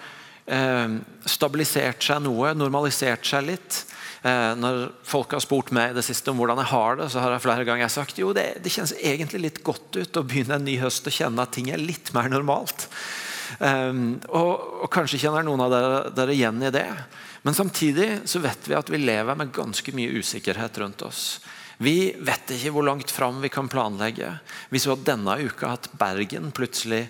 eh, 0.46 1.00
stabilisert 1.27 2.03
seg 2.03 2.22
noe, 2.24 2.53
normalisert 2.55 3.27
seg 3.27 3.48
litt. 3.50 3.81
Eh, 4.24 4.53
når 4.60 4.89
folk 5.08 5.36
har 5.36 5.43
spurt 5.43 5.72
meg 5.75 5.96
det 5.96 6.03
siste 6.08 6.31
om 6.31 6.39
hvordan 6.39 6.60
jeg 6.63 6.72
har 6.74 7.00
det, 7.00 7.10
så 7.12 7.24
har 7.24 7.36
jeg 7.36 7.43
flere 7.43 7.67
ganger 7.67 7.91
sagt 7.91 8.19
jo 8.19 8.34
det, 8.36 8.48
det 8.63 8.72
kjennes 8.74 8.96
egentlig 9.00 9.43
litt 9.46 9.63
godt 9.63 10.00
ut 10.00 10.19
å 10.19 10.25
begynne 10.27 10.60
en 10.60 10.67
ny 10.67 10.75
høst 10.81 11.08
og 11.08 11.15
kjenne 11.15 11.43
at 11.43 11.55
ting 11.55 11.72
er 11.72 11.79
litt 11.79 12.12
mer 12.15 12.31
normalt. 12.31 12.88
Um, 13.60 14.20
og, 14.32 14.51
og, 14.84 14.88
Kanskje 14.94 15.20
kjenner 15.20 15.44
noen 15.44 15.66
av 15.66 15.74
dere, 15.74 16.04
dere 16.16 16.36
igjen 16.36 16.63
i 16.63 16.72
det. 16.74 16.88
Men 17.44 17.56
samtidig 17.56 18.22
så 18.28 18.42
vet 18.44 18.68
vi 18.68 18.78
at 18.78 18.92
vi 18.92 19.01
lever 19.01 19.38
med 19.39 19.54
ganske 19.56 19.94
mye 19.96 20.20
usikkerhet 20.20 20.80
rundt 20.82 21.04
oss. 21.08 21.39
Vi 21.80 22.12
vet 22.20 22.51
ikke 22.51 22.74
hvor 22.75 22.84
langt 22.88 23.12
fram 23.12 23.39
vi 23.44 23.51
kan 23.51 23.70
planlegge. 23.72 24.34
Vi 24.72 24.82
så 24.84 24.98
denne 25.00 25.38
uka 25.39 25.75
at 25.78 25.88
Bergen 26.00 26.51
plutselig 26.56 27.06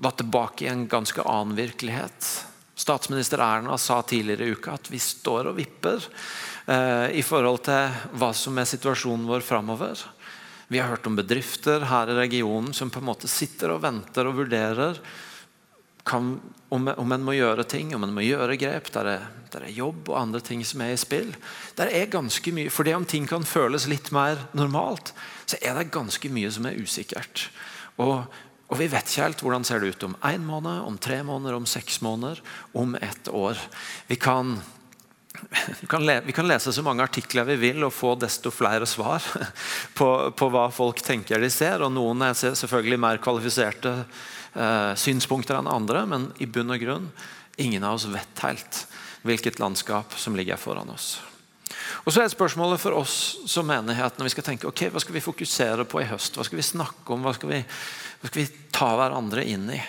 var 0.00 0.16
tilbake 0.16 0.64
i 0.64 0.70
en 0.72 0.86
ganske 0.88 1.20
annen 1.28 1.58
virkelighet. 1.58 2.30
Statsminister 2.74 3.42
Erna 3.44 3.76
sa 3.78 4.00
tidligere 4.02 4.48
i 4.48 4.56
uka 4.56 4.78
at 4.78 4.88
vi 4.90 4.98
står 4.98 5.50
og 5.50 5.58
vipper 5.60 6.00
eh, 6.00 7.12
i 7.20 7.24
forhold 7.24 7.60
til 7.68 8.00
hva 8.16 8.32
som 8.36 8.56
er 8.58 8.70
situasjonen 8.70 9.28
vår 9.28 9.44
framover. 9.44 10.00
Vi 10.72 10.80
har 10.80 10.88
hørt 10.94 11.06
om 11.06 11.18
bedrifter 11.20 11.84
her 11.84 12.08
i 12.08 12.16
regionen 12.16 12.72
som 12.72 12.90
på 12.90 13.02
en 13.02 13.10
måte 13.10 13.28
sitter 13.28 13.74
og 13.74 13.84
venter 13.84 14.24
og 14.24 14.40
vurderer 14.40 14.96
kan, 16.04 16.34
om, 16.68 16.88
om 16.88 17.14
en 17.14 17.24
må 17.24 17.36
gjøre 17.36 17.66
ting, 17.68 17.94
om 17.94 18.04
en 18.06 18.14
må 18.14 18.24
gjøre 18.26 18.58
grep. 18.60 18.90
Der 18.94 19.10
er, 19.10 19.26
der 19.54 19.66
er, 19.66 19.74
jobb 19.74 20.10
og 20.10 20.20
andre 20.20 20.40
ting 20.44 20.64
som 20.66 20.82
er 20.82 20.94
i 20.94 21.00
spill. 21.00 21.34
Der 21.78 21.92
er 21.92 22.10
ganske 22.10 22.54
mye, 22.54 22.70
for 22.70 22.88
det 22.88 22.96
Om 22.96 23.06
ting 23.06 23.28
kan 23.30 23.46
føles 23.46 23.88
litt 23.90 24.10
mer 24.14 24.48
normalt, 24.52 25.14
så 25.46 25.60
er 25.62 25.78
det 25.78 25.92
ganske 25.94 26.32
mye 26.32 26.50
som 26.50 26.66
er 26.66 26.80
usikkert. 26.80 27.50
Og 28.02 28.24
og 28.72 28.78
Vi 28.80 28.88
vet 28.88 29.04
ikke 29.04 29.26
helt 29.26 29.42
hvordan 29.44 29.66
ser 29.68 29.82
det 29.82 29.90
ut 29.92 30.04
om 30.06 30.14
én 30.24 30.44
måned, 30.48 30.78
om 30.80 30.94
tre 30.96 31.18
måneder, 31.28 31.58
om 31.58 31.66
seks 31.68 32.00
måneder, 32.00 32.38
om 32.72 32.94
ett 32.96 33.28
år. 33.28 33.58
Vi 34.08 34.16
kan, 34.16 34.54
vi 35.82 35.88
kan, 35.90 36.06
le, 36.08 36.22
vi 36.24 36.32
kan 36.32 36.48
lese 36.48 36.72
så 36.72 36.84
mange 36.84 37.04
artikler 37.04 37.44
vi 37.50 37.58
vil 37.60 37.84
og 37.84 37.92
få 37.92 38.14
desto 38.16 38.48
flere 38.48 38.88
svar 38.88 39.20
på, 39.98 40.08
på 40.32 40.48
hva 40.48 40.70
folk 40.72 41.04
tenker 41.04 41.44
de 41.44 41.52
ser. 41.52 41.84
og 41.84 41.92
Noen 41.92 42.24
er 42.24 42.32
selvfølgelig 42.32 43.00
mer 43.04 43.20
kvalifiserte 43.20 43.92
eh, 44.54 44.92
synspunkter 44.98 45.58
enn 45.58 45.70
andre, 45.70 46.06
men 46.08 46.30
i 46.42 46.48
bunn 46.48 46.72
og 46.74 46.82
grunn 46.82 47.10
ingen 47.60 47.84
av 47.84 47.98
oss 47.98 48.08
vet 48.10 48.44
helt 48.46 48.86
hvilket 49.22 49.60
landskap 49.62 50.16
som 50.18 50.36
ligger 50.36 50.58
foran 50.60 50.90
oss. 50.90 51.20
Og 52.04 52.12
så 52.14 52.22
er 52.22 52.32
spørsmålet 52.32 52.80
for 52.82 52.96
oss 52.98 53.16
som 53.48 53.66
menighet 53.68 54.18
når 54.18 54.28
vi 54.28 54.34
skal 54.34 54.46
tenke 54.46 54.68
ok, 54.68 54.88
hva 54.92 55.02
skal 55.02 55.16
vi 55.16 55.24
fokusere 55.24 55.86
på 55.88 56.02
i 56.02 56.08
høst. 56.10 56.36
Hva 56.36 56.46
skal 56.46 56.58
vi 56.58 56.66
snakke 56.66 57.14
om? 57.14 57.24
Hva 57.24 57.34
skal 57.36 57.52
vi, 57.52 57.60
hva 58.20 58.30
skal 58.30 58.42
vi 58.42 58.48
ta 58.74 58.90
hverandre 58.98 59.44
inn 59.46 59.68
i? 59.72 59.80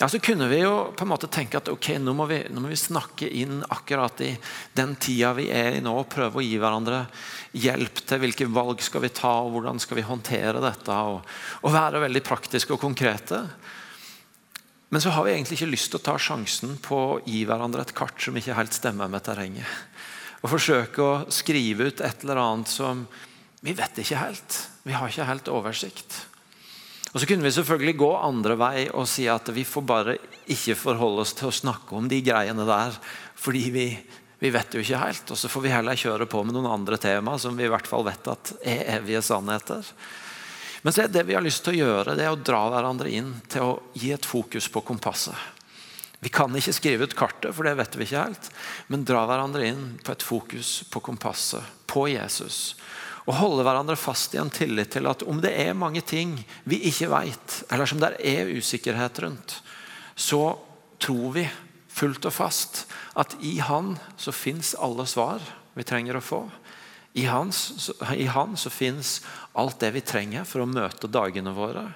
Ja, 0.00 0.08
Så 0.08 0.18
kunne 0.18 0.48
vi 0.48 0.62
jo 0.62 0.92
på 0.96 1.04
en 1.04 1.10
måte 1.12 1.28
tenke 1.28 1.58
at 1.60 1.68
ok, 1.68 1.90
nå 2.00 2.14
må, 2.16 2.24
vi, 2.30 2.38
nå 2.48 2.62
må 2.64 2.70
vi 2.72 2.78
snakke 2.80 3.28
inn 3.36 3.58
akkurat 3.68 4.22
i 4.24 4.30
den 4.72 4.94
tida 4.96 5.34
vi 5.36 5.50
er 5.52 5.76
i 5.76 5.82
nå, 5.84 5.92
og 5.92 6.08
prøve 6.08 6.40
å 6.40 6.44
gi 6.44 6.56
hverandre 6.56 7.02
hjelp 7.52 8.00
til 8.08 8.22
hvilke 8.22 8.48
valg 8.48 8.80
skal 8.80 9.04
vi 9.04 9.12
ta, 9.12 9.34
og 9.44 9.52
hvordan 9.58 9.82
skal 9.82 10.00
vi 10.00 10.06
håndtere 10.08 10.62
dette. 10.64 10.96
Og, 11.12 11.20
og 11.60 11.74
være 11.76 12.00
veldig 12.06 12.24
praktiske 12.24 12.72
og 12.72 12.80
konkrete. 12.80 13.42
Men 14.88 15.04
så 15.04 15.12
har 15.12 15.28
vi 15.28 15.34
egentlig 15.36 15.60
ikke 15.60 15.74
lyst 15.74 15.92
til 15.92 16.00
å 16.00 16.06
ta 16.08 16.16
sjansen 16.16 16.78
på 16.80 16.96
å 16.96 17.20
gi 17.28 17.44
hverandre 17.44 17.84
et 17.84 17.94
kart 17.94 18.24
som 18.24 18.40
ikke 18.40 18.56
helt 18.56 18.74
stemmer 18.74 19.12
med 19.12 19.28
terrenget 19.28 19.68
og 20.40 20.54
forsøke 20.54 21.04
å 21.04 21.24
skrive 21.32 21.90
ut 21.90 22.00
et 22.00 22.24
eller 22.24 22.40
annet 22.40 22.70
som 22.72 23.04
vi 23.60 23.74
vet 23.76 24.00
ikke 24.00 24.20
helt. 24.22 24.60
Vi 24.88 24.96
har 24.96 25.10
ikke 25.10 25.28
helt 25.28 25.50
oversikt. 25.52 26.14
Og 27.10 27.20
Så 27.20 27.26
kunne 27.26 27.42
vi 27.42 27.50
selvfølgelig 27.52 27.96
gå 27.98 28.10
andre 28.16 28.54
vei 28.58 28.86
og 28.94 29.08
si 29.10 29.26
at 29.30 29.48
vi 29.50 29.64
får 29.66 29.82
bare 29.86 30.16
ikke 30.50 30.78
forholde 30.78 31.24
oss 31.24 31.34
til 31.34 31.50
å 31.50 31.54
snakke 31.54 31.96
om 31.98 32.06
de 32.10 32.20
greiene 32.22 32.66
der, 32.68 32.94
fordi 33.34 33.64
vi, 33.74 33.86
vi 34.38 34.52
vet 34.54 34.74
jo 34.74 34.82
ikke 34.84 35.02
helt. 35.02 35.30
Og 35.34 35.38
så 35.38 35.50
får 35.50 35.64
vi 35.66 35.74
heller 35.74 35.98
kjøre 35.98 36.28
på 36.30 36.44
med 36.46 36.54
noen 36.54 36.70
andre 36.70 37.00
tema 37.02 37.34
som 37.38 37.58
vi 37.58 37.66
i 37.66 37.72
hvert 37.72 37.90
fall 37.90 38.06
vet 38.06 38.30
at 38.30 38.52
er 38.62 38.84
evige 39.00 39.24
sannheter. 39.26 39.90
Men 40.82 40.94
så 40.94 41.04
er 41.04 41.10
det 41.12 41.26
vi 41.28 41.34
har 41.36 41.44
lyst 41.44 41.64
til 41.66 41.74
å 41.74 41.80
gjøre, 41.80 42.14
det 42.16 42.24
er 42.24 42.32
å 42.32 42.40
dra 42.40 42.62
hverandre 42.72 43.10
inn 43.12 43.34
til 43.50 43.66
å 43.66 43.72
gi 43.92 44.14
et 44.14 44.26
fokus 44.26 44.70
på 44.72 44.84
kompasset. 44.86 45.36
Vi 46.20 46.28
kan 46.32 46.52
ikke 46.56 46.74
skrive 46.76 47.08
ut 47.08 47.16
kartet, 47.16 47.52
for 47.56 47.64
det 47.64 47.78
vet 47.78 47.96
vi 47.96 48.04
ikke 48.04 48.24
helt. 48.26 48.48
Men 48.92 49.06
dra 49.08 49.24
hverandre 49.28 49.66
inn 49.66 49.84
på 50.04 50.12
et 50.12 50.24
fokus 50.24 50.82
på 50.92 51.00
kompasset, 51.04 51.64
på 51.88 52.06
Jesus. 52.12 52.76
Og 53.28 53.36
holde 53.36 53.64
hverandre 53.66 53.98
fast 54.00 54.34
i 54.34 54.40
en 54.40 54.52
tillit 54.52 54.92
til 54.94 55.08
at 55.10 55.24
om 55.28 55.42
det 55.42 55.52
er 55.52 55.76
mange 55.76 56.02
ting 56.06 56.38
vi 56.64 56.80
ikke 56.88 57.10
vet, 57.12 57.62
eller 57.70 57.88
som 57.88 58.00
det 58.00 58.14
er 58.24 58.52
usikkerhet 58.56 59.20
rundt, 59.24 59.58
så 60.16 60.56
tror 61.00 61.34
vi 61.36 61.44
fullt 61.90 62.28
og 62.28 62.34
fast 62.34 62.84
at 63.18 63.36
i 63.44 63.58
Han 63.64 63.96
så 64.20 64.32
fins 64.32 64.74
alle 64.78 65.06
svar 65.10 65.42
vi 65.74 65.86
trenger 65.86 66.18
å 66.18 66.24
få. 66.24 66.42
I, 67.12 67.26
hans, 67.26 67.90
I 68.14 68.28
Han 68.30 68.56
så 68.56 68.70
fins 68.70 69.18
alt 69.58 69.80
det 69.82 69.90
vi 69.96 70.04
trenger 70.06 70.46
for 70.46 70.62
å 70.62 70.70
møte 70.70 71.10
dagene 71.10 71.54
våre. 71.56 71.88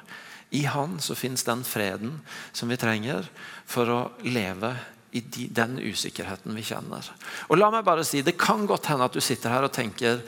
I 0.54 0.64
Han 0.70 0.98
så 1.02 1.14
fins 1.18 1.46
den 1.46 1.62
freden 1.66 2.18
som 2.52 2.70
vi 2.70 2.78
trenger 2.80 3.28
for 3.66 3.90
å 3.90 4.00
leve 4.26 4.74
i 5.14 5.22
de, 5.22 5.46
den 5.54 5.76
usikkerheten 5.78 6.56
vi 6.58 6.64
kjenner. 6.66 7.06
Og 7.46 7.58
la 7.60 7.70
meg 7.70 7.86
bare 7.86 8.02
si, 8.06 8.22
Det 8.26 8.34
kan 8.38 8.66
godt 8.66 8.90
hende 8.90 9.06
at 9.06 9.14
du 9.14 9.22
sitter 9.22 9.54
her 9.54 9.66
og 9.66 9.74
tenker 9.74 10.24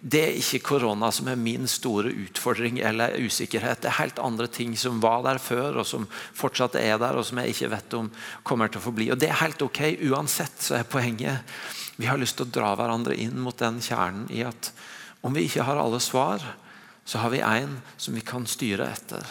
det 0.00 0.20
er 0.22 0.36
ikke 0.38 0.60
korona 0.62 1.08
som 1.10 1.26
er 1.26 1.40
min 1.40 1.66
store 1.66 2.12
utfordring 2.26 2.78
eller 2.86 3.16
usikkerhet. 3.18 3.80
Det 3.82 3.90
er 3.90 3.98
helt 3.98 4.20
andre 4.22 4.46
ting 4.46 4.76
som 4.78 5.00
var 5.02 5.24
der 5.26 5.40
før, 5.42 5.80
og 5.82 5.86
som 5.86 6.06
fortsatt 6.38 6.78
er 6.78 7.00
der, 7.02 7.18
og 7.18 7.26
som 7.26 7.40
jeg 7.42 7.54
ikke 7.54 7.72
vet 7.72 7.96
om 7.98 8.10
kommer 8.46 8.70
til 8.70 8.78
å 8.78 8.84
forbli. 8.84 9.08
Og 9.10 9.18
Det 9.18 9.30
er 9.32 9.42
helt 9.42 9.62
ok. 9.62 9.82
Uansett 10.06 10.62
så 10.62 10.78
er 10.78 10.86
poenget 10.86 11.42
vi 11.98 12.06
har 12.06 12.18
lyst 12.18 12.38
til 12.38 12.46
å 12.46 12.54
dra 12.54 12.76
hverandre 12.78 13.16
inn 13.18 13.40
mot 13.42 13.58
den 13.58 13.80
kjernen 13.82 14.28
i 14.30 14.44
at 14.46 14.70
om 15.26 15.34
vi 15.34 15.48
ikke 15.48 15.66
har 15.66 15.80
alle 15.82 15.98
svar, 15.98 16.44
så 17.02 17.18
har 17.18 17.32
vi 17.34 17.42
en 17.42 17.80
som 17.96 18.14
vi 18.14 18.22
kan 18.22 18.46
styre 18.46 18.86
etter. 18.86 19.26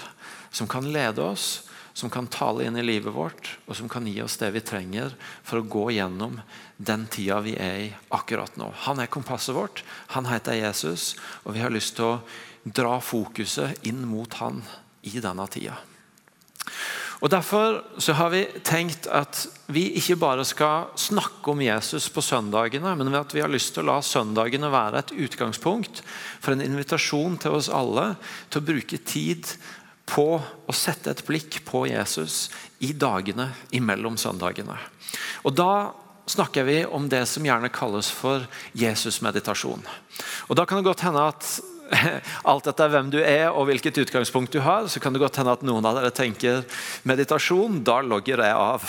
Som 0.52 0.68
kan 0.68 0.84
lede 0.92 1.24
oss, 1.24 1.67
som 1.98 2.12
kan 2.14 2.28
tale 2.30 2.68
inn 2.68 2.78
i 2.78 2.86
livet 2.86 3.14
vårt, 3.14 3.48
og 3.66 3.74
som 3.74 3.90
kan 3.90 4.06
gi 4.06 4.20
oss 4.22 4.38
det 4.38 4.52
vi 4.54 4.62
trenger 4.62 5.16
for 5.42 5.58
å 5.58 5.66
gå 5.66 5.88
gjennom 5.96 6.36
den 6.78 7.08
tida 7.10 7.40
vi 7.42 7.56
er 7.58 7.78
i 7.88 7.90
akkurat 8.14 8.54
nå. 8.62 8.70
Han 8.86 9.02
er 9.02 9.10
kompasset 9.10 9.58
vårt, 9.58 9.82
han 10.14 10.30
heter 10.30 10.60
Jesus, 10.60 11.16
og 11.42 11.56
vi 11.56 11.64
har 11.64 11.74
lyst 11.74 11.96
til 11.98 12.12
å 12.12 12.20
dra 12.62 13.00
fokuset 13.02 13.88
inn 13.90 14.04
mot 14.06 14.38
han 14.38 14.62
i 15.10 15.16
denne 15.24 15.48
tida. 15.50 15.80
Og 17.18 17.32
Derfor 17.34 17.80
så 17.98 18.14
har 18.14 18.30
vi 18.30 18.44
tenkt 18.62 19.08
at 19.10 19.48
vi 19.74 19.88
ikke 19.98 20.20
bare 20.22 20.46
skal 20.46 20.92
snakke 21.02 21.50
om 21.50 21.64
Jesus 21.66 22.12
på 22.14 22.22
søndagene, 22.22 22.94
men 23.00 23.18
at 23.18 23.34
vi 23.34 23.42
har 23.42 23.50
lyst 23.50 23.74
til 23.74 23.88
å 23.88 23.90
la 23.90 23.98
søndagene 24.06 24.70
være 24.70 25.02
et 25.02 25.16
utgangspunkt 25.26 26.04
for 26.06 26.54
en 26.54 26.62
invitasjon 26.62 27.40
til 27.42 27.58
oss 27.58 27.72
alle 27.74 28.12
til 28.52 28.62
å 28.62 28.68
bruke 28.70 29.02
tid 29.02 29.50
på 30.08 30.28
å 30.40 30.76
sette 30.76 31.12
et 31.12 31.24
blikk 31.28 31.60
på 31.68 31.86
Jesus 31.90 32.48
i 32.84 32.94
dagene 32.96 33.52
imellom 33.76 34.18
søndagene. 34.20 34.78
Og 35.44 35.56
Da 35.56 35.94
snakker 36.28 36.68
vi 36.68 36.82
om 36.86 37.08
det 37.10 37.26
som 37.28 37.46
gjerne 37.46 37.72
kalles 37.72 38.10
for 38.12 38.48
Jesus-meditasjon. 38.76 39.84
Og 40.50 40.56
Da 40.56 40.66
kan 40.66 40.80
det 40.80 40.88
godt 40.90 41.06
hende 41.08 41.28
at 41.28 41.60
alt 42.52 42.68
etter 42.70 42.92
hvem 42.92 43.10
du 43.14 43.18
er 43.22 43.48
og 43.50 43.68
hvilket 43.70 44.00
utgangspunkt 44.04 44.54
du 44.56 44.60
har, 44.66 44.88
så 44.92 45.02
kan 45.04 45.16
det 45.16 45.22
godt 45.22 45.40
hende 45.40 45.54
at 45.56 45.64
noen 45.68 45.86
av 45.88 45.98
dere 45.98 46.12
tenker 46.16 46.64
meditasjon. 47.08 47.82
Da 47.88 48.00
logger 48.06 48.44
jeg 48.44 48.58
av. 48.58 48.88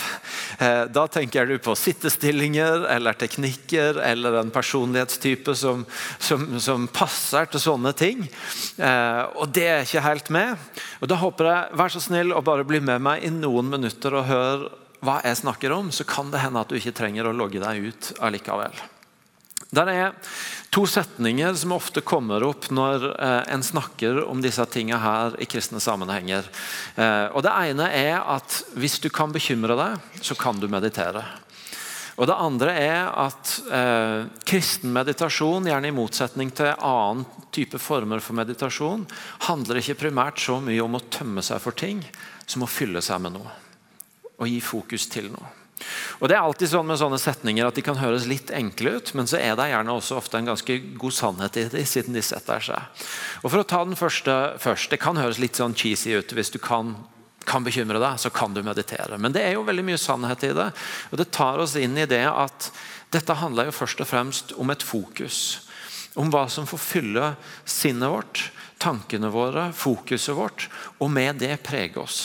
Eh, 0.59 0.85
da 0.93 1.07
tenker 1.13 1.49
du 1.49 1.57
på 1.63 1.77
sittestillinger 1.79 2.89
eller 2.95 3.19
teknikker 3.19 4.01
eller 4.05 4.41
en 4.41 4.53
personlighetstype 4.55 5.55
som, 5.59 5.85
som, 6.19 6.59
som 6.63 6.89
passer 6.93 7.49
til 7.53 7.65
sånne 7.69 7.95
ting. 7.99 8.27
Eh, 8.77 9.23
og 9.39 9.55
det 9.55 9.69
er 9.69 9.87
ikke 9.87 10.07
helt 10.09 10.35
med. 10.35 10.69
Og 11.03 11.09
Da 11.09 11.21
håper 11.23 11.49
jeg, 11.53 11.79
vær 11.81 11.95
så 11.95 12.03
snill 12.03 12.35
å 12.35 12.45
bare 12.45 12.67
bli 12.69 12.83
med 12.85 13.03
meg 13.05 13.25
i 13.25 13.33
noen 13.33 13.71
minutter 13.73 14.19
og 14.19 14.29
hør 14.29 14.69
hva 15.05 15.21
jeg 15.23 15.39
snakker 15.45 15.73
om, 15.77 15.93
så 15.95 16.03
kan 16.09 16.33
det 16.33 16.43
hende 16.43 16.63
at 16.63 16.71
du 16.71 16.79
ikke 16.79 16.97
trenger 16.97 17.29
å 17.29 17.35
logge 17.37 17.63
deg 17.63 17.91
ut 17.91 18.13
allikevel. 18.19 18.75
Der 19.69 19.89
er 19.93 20.15
to 20.73 20.87
setninger 20.89 21.53
som 21.61 21.75
ofte 21.77 22.01
kommer 22.01 22.45
opp 22.47 22.71
når 22.73 23.03
eh, 23.11 23.43
en 23.53 23.65
snakker 23.65 24.23
om 24.25 24.41
disse 24.41 24.65
tingene 24.73 25.01
her 25.03 25.37
i 25.37 25.49
kristne 25.51 25.81
sammenhenger. 25.83 26.49
Eh, 26.97 27.27
og 27.37 27.45
Det 27.45 27.53
ene 27.69 27.91
er 27.93 28.17
at 28.23 28.63
hvis 28.81 28.97
du 29.05 29.11
kan 29.13 29.35
bekymre 29.35 29.77
deg, 29.77 30.23
så 30.25 30.39
kan 30.41 30.57
du 30.57 30.71
meditere. 30.73 31.25
Og 32.17 32.27
Det 32.27 32.39
andre 32.41 32.73
er 32.81 33.13
at 33.13 33.53
eh, 33.69 34.25
kristen 34.49 34.91
meditasjon, 34.97 35.69
gjerne 35.69 35.93
i 35.93 35.95
motsetning 35.95 36.49
til 36.57 36.73
annen 36.73 37.29
type 37.53 37.79
former 37.79 38.25
for 38.25 38.41
meditasjon, 38.41 39.05
handler 39.51 39.83
ikke 39.83 40.01
primært 40.07 40.41
så 40.41 40.63
mye 40.65 40.81
om 40.81 40.97
å 40.97 41.05
tømme 41.13 41.45
seg 41.45 41.61
for 41.61 41.77
ting 41.77 42.01
som 42.49 42.65
å 42.65 42.73
fylle 42.73 43.05
seg 43.05 43.21
med 43.21 43.37
noe. 43.37 43.53
Og 44.41 44.49
gi 44.49 44.63
fokus 44.65 45.11
til 45.13 45.29
noe. 45.37 45.58
Og 46.19 46.29
det 46.31 46.37
er 46.37 46.43
alltid 46.43 46.73
sånn 46.73 46.89
med 46.89 46.99
sånne 47.01 47.21
setninger 47.23 47.69
at 47.69 47.77
De 47.79 47.85
kan 47.87 47.99
høres 48.01 48.27
litt 48.29 48.51
enkle 48.55 48.97
ut, 48.99 49.13
men 49.19 49.29
så 49.31 49.39
er 49.41 49.55
det 49.59 49.69
gjerne 49.71 49.95
også 49.95 50.19
ofte 50.19 50.41
en 50.41 50.51
ganske 50.51 50.79
god 50.99 51.15
sannhet 51.15 51.59
i 51.61 51.67
dem, 51.73 51.87
siden 51.87 52.17
de 52.17 52.25
setter 52.25 52.65
seg. 52.71 53.05
Og 53.43 53.53
For 53.53 53.63
å 53.63 53.69
ta 53.69 53.85
den 53.87 53.99
første 53.99 54.37
først. 54.63 54.91
Det 54.91 55.01
kan 55.03 55.21
høres 55.21 55.41
litt 55.43 55.59
sånn 55.59 55.77
cheesy 55.79 56.17
ut 56.19 56.35
hvis 56.35 56.53
du 56.55 56.59
kan, 56.63 56.97
kan 57.49 57.65
bekymre 57.67 58.01
deg, 58.03 58.19
så 58.21 58.33
kan 58.35 58.55
du 58.55 58.63
meditere. 58.67 59.19
Men 59.21 59.35
det 59.35 59.45
er 59.47 59.57
jo 59.57 59.67
veldig 59.69 59.87
mye 59.87 60.01
sannhet 60.01 60.45
i 60.49 60.55
det. 60.57 60.69
Og 61.13 61.21
det 61.21 61.31
tar 61.35 61.63
oss 61.63 61.77
inn 61.79 61.97
i 61.99 62.09
det 62.09 62.25
at 62.29 62.71
dette 63.15 63.39
handler 63.41 63.71
jo 63.71 63.79
først 63.79 64.03
og 64.05 64.11
fremst 64.11 64.53
om 64.61 64.71
et 64.75 64.85
fokus. 64.85 65.65
Om 66.19 66.33
hva 66.33 66.49
som 66.51 66.67
får 66.67 66.83
fylle 66.83 67.33
sinnet 67.69 68.11
vårt, 68.11 68.49
tankene 68.83 69.31
våre, 69.33 69.71
fokuset 69.75 70.37
vårt, 70.37 70.69
og 70.99 71.11
med 71.13 71.41
det 71.43 71.57
prege 71.67 72.01
oss. 72.03 72.19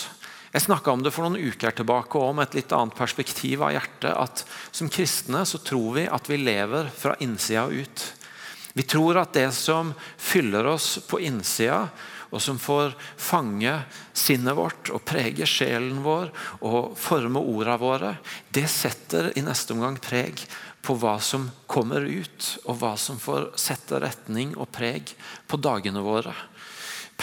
Jeg 0.53 0.67
snakka 0.67 0.93
om 0.93 1.01
det 1.01 1.09
for 1.09 1.25
noen 1.25 1.49
uker 1.49 1.73
tilbake 1.73 2.19
om 2.21 2.37
et 2.43 2.53
litt 2.53 2.73
annet 2.77 2.93
perspektiv 2.93 3.63
av 3.65 3.71
hjertet. 3.73 4.11
at 4.13 4.43
Som 4.69 4.89
kristne 4.93 5.41
så 5.49 5.57
tror 5.57 5.95
vi 5.95 6.03
at 6.05 6.29
vi 6.29 6.37
lever 6.37 6.91
fra 6.93 7.15
innsida 7.25 7.65
ut. 7.73 8.03
Vi 8.77 8.85
tror 8.85 9.17
at 9.17 9.33
det 9.33 9.49
som 9.57 9.95
fyller 10.17 10.69
oss 10.69 10.99
på 11.09 11.19
innsida, 11.25 11.87
og 12.33 12.41
som 12.41 12.57
får 12.61 12.93
fange 13.17 13.73
sinnet 14.13 14.57
vårt 14.57 14.89
og 14.93 15.03
prege 15.05 15.45
sjelen 15.49 15.99
vår 16.05 16.31
og 16.65 16.95
forme 16.97 17.41
ordene 17.41 17.77
våre, 17.81 18.15
det 18.53 18.65
setter 18.69 19.31
i 19.37 19.43
neste 19.45 19.73
omgang 19.73 19.99
preg 20.01 20.41
på 20.83 20.97
hva 21.01 21.15
som 21.21 21.45
kommer 21.69 22.05
ut, 22.05 22.49
og 22.65 22.81
hva 22.81 22.93
som 22.99 23.21
får 23.21 23.53
sette 23.61 24.01
retning 24.01 24.53
og 24.57 24.69
preg 24.73 25.13
på 25.47 25.61
dagene 25.61 26.01
våre. 26.05 26.33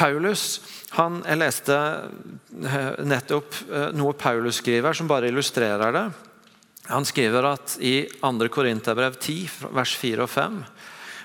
Paulus 0.01 0.61
han, 0.97 1.21
Jeg 1.27 1.39
leste 1.39 1.77
eh, 1.77 2.93
nettopp 3.05 3.57
eh, 3.69 3.91
noe 3.95 4.17
Paulus 4.17 4.63
skriver, 4.63 4.97
som 4.97 5.11
bare 5.11 5.29
illustrerer 5.29 5.93
det. 5.95 6.07
Han 6.91 7.07
skriver 7.07 7.47
at 7.53 7.77
i 7.85 8.09
2. 8.19 8.49
Korinterbrev 8.51 9.19
10, 9.21 9.69
vers 9.77 9.93
4 10.01 10.25
og 10.25 10.33
5 10.33 10.63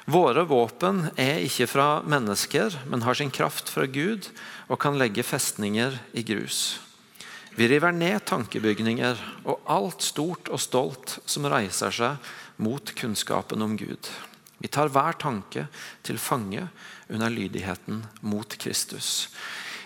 Våre 0.05 0.43
våpen 0.45 1.07
er 1.17 1.39
ikke 1.41 1.65
fra 1.65 1.87
mennesker, 2.05 2.75
men 2.91 3.01
har 3.01 3.17
sin 3.17 3.31
kraft 3.33 3.71
fra 3.73 3.87
Gud 3.89 4.27
og 4.69 4.77
kan 4.83 4.99
legge 5.01 5.25
festninger 5.25 5.97
i 6.13 6.21
grus. 6.21 6.77
Vi 7.57 7.65
river 7.71 7.95
ned 7.95 8.27
tankebygninger 8.29 9.17
og 9.47 9.65
alt 9.71 10.05
stort 10.05 10.51
og 10.53 10.61
stolt 10.61 11.17
som 11.25 11.47
reiser 11.49 11.95
seg 11.95 12.31
mot 12.61 12.93
kunnskapen 12.99 13.65
om 13.65 13.73
Gud. 13.79 14.11
Vi 14.57 14.71
tar 14.71 14.91
hver 14.93 15.17
tanke 15.19 15.67
til 16.05 16.19
fange 16.21 16.67
under 17.11 17.29
lydigheten 17.29 18.03
mot 18.21 18.57
Kristus. 18.57 19.29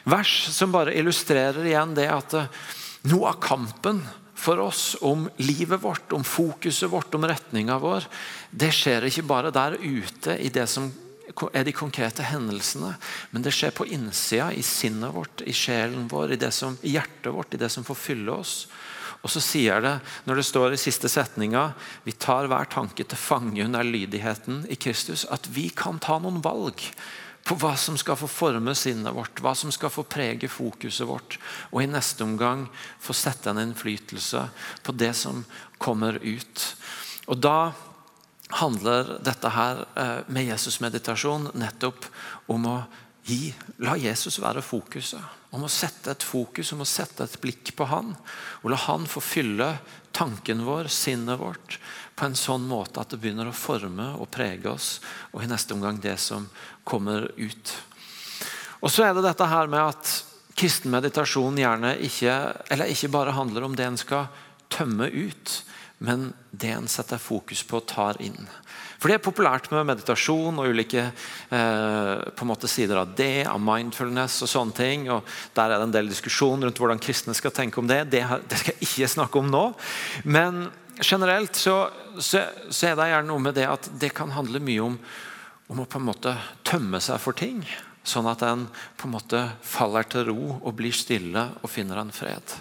Vers 0.09 0.49
som 0.53 0.71
bare 0.71 0.95
illustrerer 0.97 1.65
igjen 1.65 1.95
det 1.97 2.07
at 2.11 2.35
eh, 2.37 2.49
noe 3.09 3.33
av 3.33 3.41
kampen 3.43 4.01
for 4.39 4.61
oss 4.63 4.95
om 5.03 5.27
livet 5.43 5.81
vårt, 5.83 6.13
om 6.15 6.23
fokuset 6.23 6.89
vårt, 6.89 7.13
om 7.15 7.27
retninga 7.27 7.75
vår, 7.81 8.07
det 8.51 8.71
skjer 8.75 9.09
ikke 9.09 9.27
bare 9.27 9.51
der 9.51 9.75
ute 9.81 10.37
i 10.39 10.51
det 10.53 10.65
som 10.71 10.87
er 11.53 11.65
de 11.67 11.73
konkrete 11.75 12.23
hendelsene, 12.25 12.93
men 13.31 13.43
det 13.45 13.53
skjer 13.53 13.73
på 13.75 13.85
innsida, 13.91 14.49
i 14.53 14.63
sinnet 14.65 15.13
vårt, 15.13 15.43
i 15.45 15.53
sjelen 15.53 16.07
vår, 16.09 16.33
i, 16.33 16.39
det 16.41 16.51
som, 16.55 16.77
i 16.81 16.95
hjertet 16.95 17.33
vårt, 17.35 17.53
i 17.53 17.61
det 17.61 17.69
som 17.69 17.85
får 17.85 17.99
fylle 17.99 18.37
oss. 18.39 18.55
Og 19.19 19.31
så 19.33 19.41
sier 19.43 19.81
det, 19.83 19.95
når 20.27 20.39
det 20.39 20.47
står 20.47 20.75
i 20.75 20.79
siste 20.79 21.09
setninga, 21.11 21.73
vi 22.05 22.15
tar 22.15 22.47
hver 22.47 22.69
tanke 22.71 23.03
til 23.03 23.19
fange 23.19 23.65
under 23.65 23.83
lydigheten 23.83 24.63
i 24.71 24.77
Kristus, 24.79 25.25
at 25.27 25.49
vi 25.51 25.67
kan 25.75 25.99
ta 25.99 26.21
noen 26.23 26.39
valg 26.43 26.85
på 27.49 27.57
hva 27.59 27.73
som 27.79 27.97
skal 27.97 28.17
få 28.19 28.29
forme 28.29 28.75
sinnet 28.77 29.15
vårt, 29.15 29.41
hva 29.43 29.55
som 29.57 29.71
skal 29.73 29.91
få 29.91 30.05
prege 30.07 30.47
fokuset 30.51 31.07
vårt, 31.07 31.39
og 31.71 31.83
i 31.83 31.89
neste 31.89 32.23
omgang 32.23 32.67
få 33.01 33.15
sette 33.17 33.51
en 33.51 33.61
innflytelse 33.63 34.45
på 34.85 34.95
det 34.95 35.11
som 35.17 35.43
kommer 35.81 36.19
ut. 36.21 36.65
Og 37.27 37.39
Da 37.43 37.71
handler 38.59 39.19
dette 39.21 39.49
her 39.53 39.83
eh, 39.95 40.21
med 40.33 40.47
Jesus-meditasjon 40.49 41.51
nettopp 41.59 42.07
om 42.49 42.65
å 42.65 42.77
gi, 43.27 43.51
la 43.85 43.93
Jesus 43.99 44.39
være 44.41 44.63
fokuset. 44.65 45.38
Om 45.49 45.65
å 45.65 45.71
sette 45.71 46.11
et 46.13 46.25
fokus, 46.25 46.73
om 46.75 46.83
å 46.83 46.87
sette 46.87 47.25
et 47.25 47.39
blikk 47.41 47.73
på 47.77 47.87
han. 47.89 48.13
Og 48.61 48.69
la 48.73 48.77
han 48.85 49.07
få 49.09 49.21
fylle 49.23 49.71
tanken 50.13 50.61
vår, 50.67 50.89
sinnet 50.93 51.39
vårt, 51.41 51.79
på 52.15 52.27
en 52.27 52.37
sånn 52.37 52.67
måte 52.69 53.01
at 53.01 53.13
det 53.13 53.21
begynner 53.21 53.49
å 53.49 53.55
forme 53.55 54.11
og 54.19 54.29
prege 54.33 54.69
oss, 54.69 54.97
og 55.31 55.43
i 55.43 55.49
neste 55.49 55.73
omgang 55.73 56.01
det 56.03 56.17
som 56.21 56.49
kommer 56.83 57.29
ut. 57.39 57.73
Og 58.83 58.91
så 58.91 59.07
er 59.07 59.15
det 59.15 59.25
dette 59.25 59.47
her 59.47 59.71
med 59.71 59.93
at 59.93 60.11
kristen 60.59 60.91
meditasjon 60.91 61.57
gjerne 61.59 61.95
ikke, 62.03 62.35
eller 62.71 62.91
ikke 62.91 63.11
bare 63.13 63.35
handler 63.35 63.65
om 63.65 63.75
det 63.79 63.87
en 63.87 63.99
skal 63.99 64.27
tømme 64.71 65.07
ut, 65.07 65.53
men 66.03 66.29
det 66.51 66.73
en 66.75 66.87
setter 66.91 67.19
fokus 67.19 67.63
på 67.67 67.79
og 67.79 67.87
tar 67.89 68.19
inn. 68.23 68.37
For 68.99 69.07
Det 69.07 69.15
er 69.15 69.23
populært 69.23 69.69
med 69.71 69.87
meditasjon 69.87 70.59
og 70.59 70.73
ulike 70.73 71.05
eh, 71.07 72.43
måte 72.43 72.67
sider 72.67 72.99
av 72.99 73.13
det, 73.15 73.45
av 73.47 73.61
mindfulness 73.63 74.41
og 74.43 74.51
sånne 74.51 74.75
ting. 74.75 75.07
og 75.13 75.23
Der 75.55 75.71
er 75.71 75.77
det 75.77 75.87
en 75.87 75.95
del 75.95 76.11
diskusjon 76.11 76.65
rundt 76.65 76.81
hvordan 76.81 76.99
kristne 76.99 77.35
skal 77.37 77.55
tenke 77.55 77.79
om 77.79 77.87
det. 77.87 78.03
Det, 78.11 78.25
det 78.51 78.59
skal 78.59 78.75
jeg 78.75 78.89
ikke 78.89 79.11
snakke 79.15 79.39
om 79.39 79.51
nå. 79.53 79.63
Men 80.27 80.67
generelt 80.99 81.55
så, 81.55 81.77
så, 82.19 82.43
så, 82.67 82.89
er 82.89 82.99
det 82.99 83.11
gjerne 83.13 83.31
noe 83.31 83.43
med 83.43 83.55
det 83.55 83.69
at 83.71 83.87
det 84.01 84.11
kan 84.17 84.35
handle 84.35 84.59
mye 84.63 84.89
om, 84.89 84.97
om 85.71 85.79
å 85.79 85.87
på 85.87 86.01
en 86.01 86.09
måte 86.09 86.35
tømme 86.67 86.99
seg 87.03 87.21
for 87.23 87.37
ting. 87.39 87.63
Sånn 88.03 88.27
at 88.31 88.43
en 88.43 88.67
på 88.99 89.07
en 89.07 89.15
måte 89.15 89.45
faller 89.63 90.07
til 90.11 90.27
ro 90.31 90.57
og 90.57 90.75
blir 90.75 90.95
stille 90.95 91.45
og 91.61 91.71
finner 91.71 92.01
en 92.01 92.11
fred. 92.15 92.59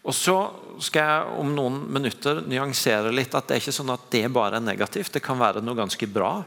Og 0.00 0.14
Så 0.16 0.36
skal 0.80 1.04
jeg 1.04 1.40
om 1.42 1.50
noen 1.52 1.82
minutter 1.92 2.40
nyansere 2.48 3.12
litt 3.12 3.34
at 3.36 3.48
det 3.48 3.56
er 3.56 3.62
ikke 3.62 3.76
sånn 3.76 3.92
at 3.92 4.06
det 4.12 4.24
bare 4.32 4.56
er 4.56 4.64
negativt. 4.64 5.12
Det 5.12 5.22
kan 5.24 5.38
være 5.40 5.60
noe 5.60 5.76
ganske 5.76 6.08
bra 6.08 6.38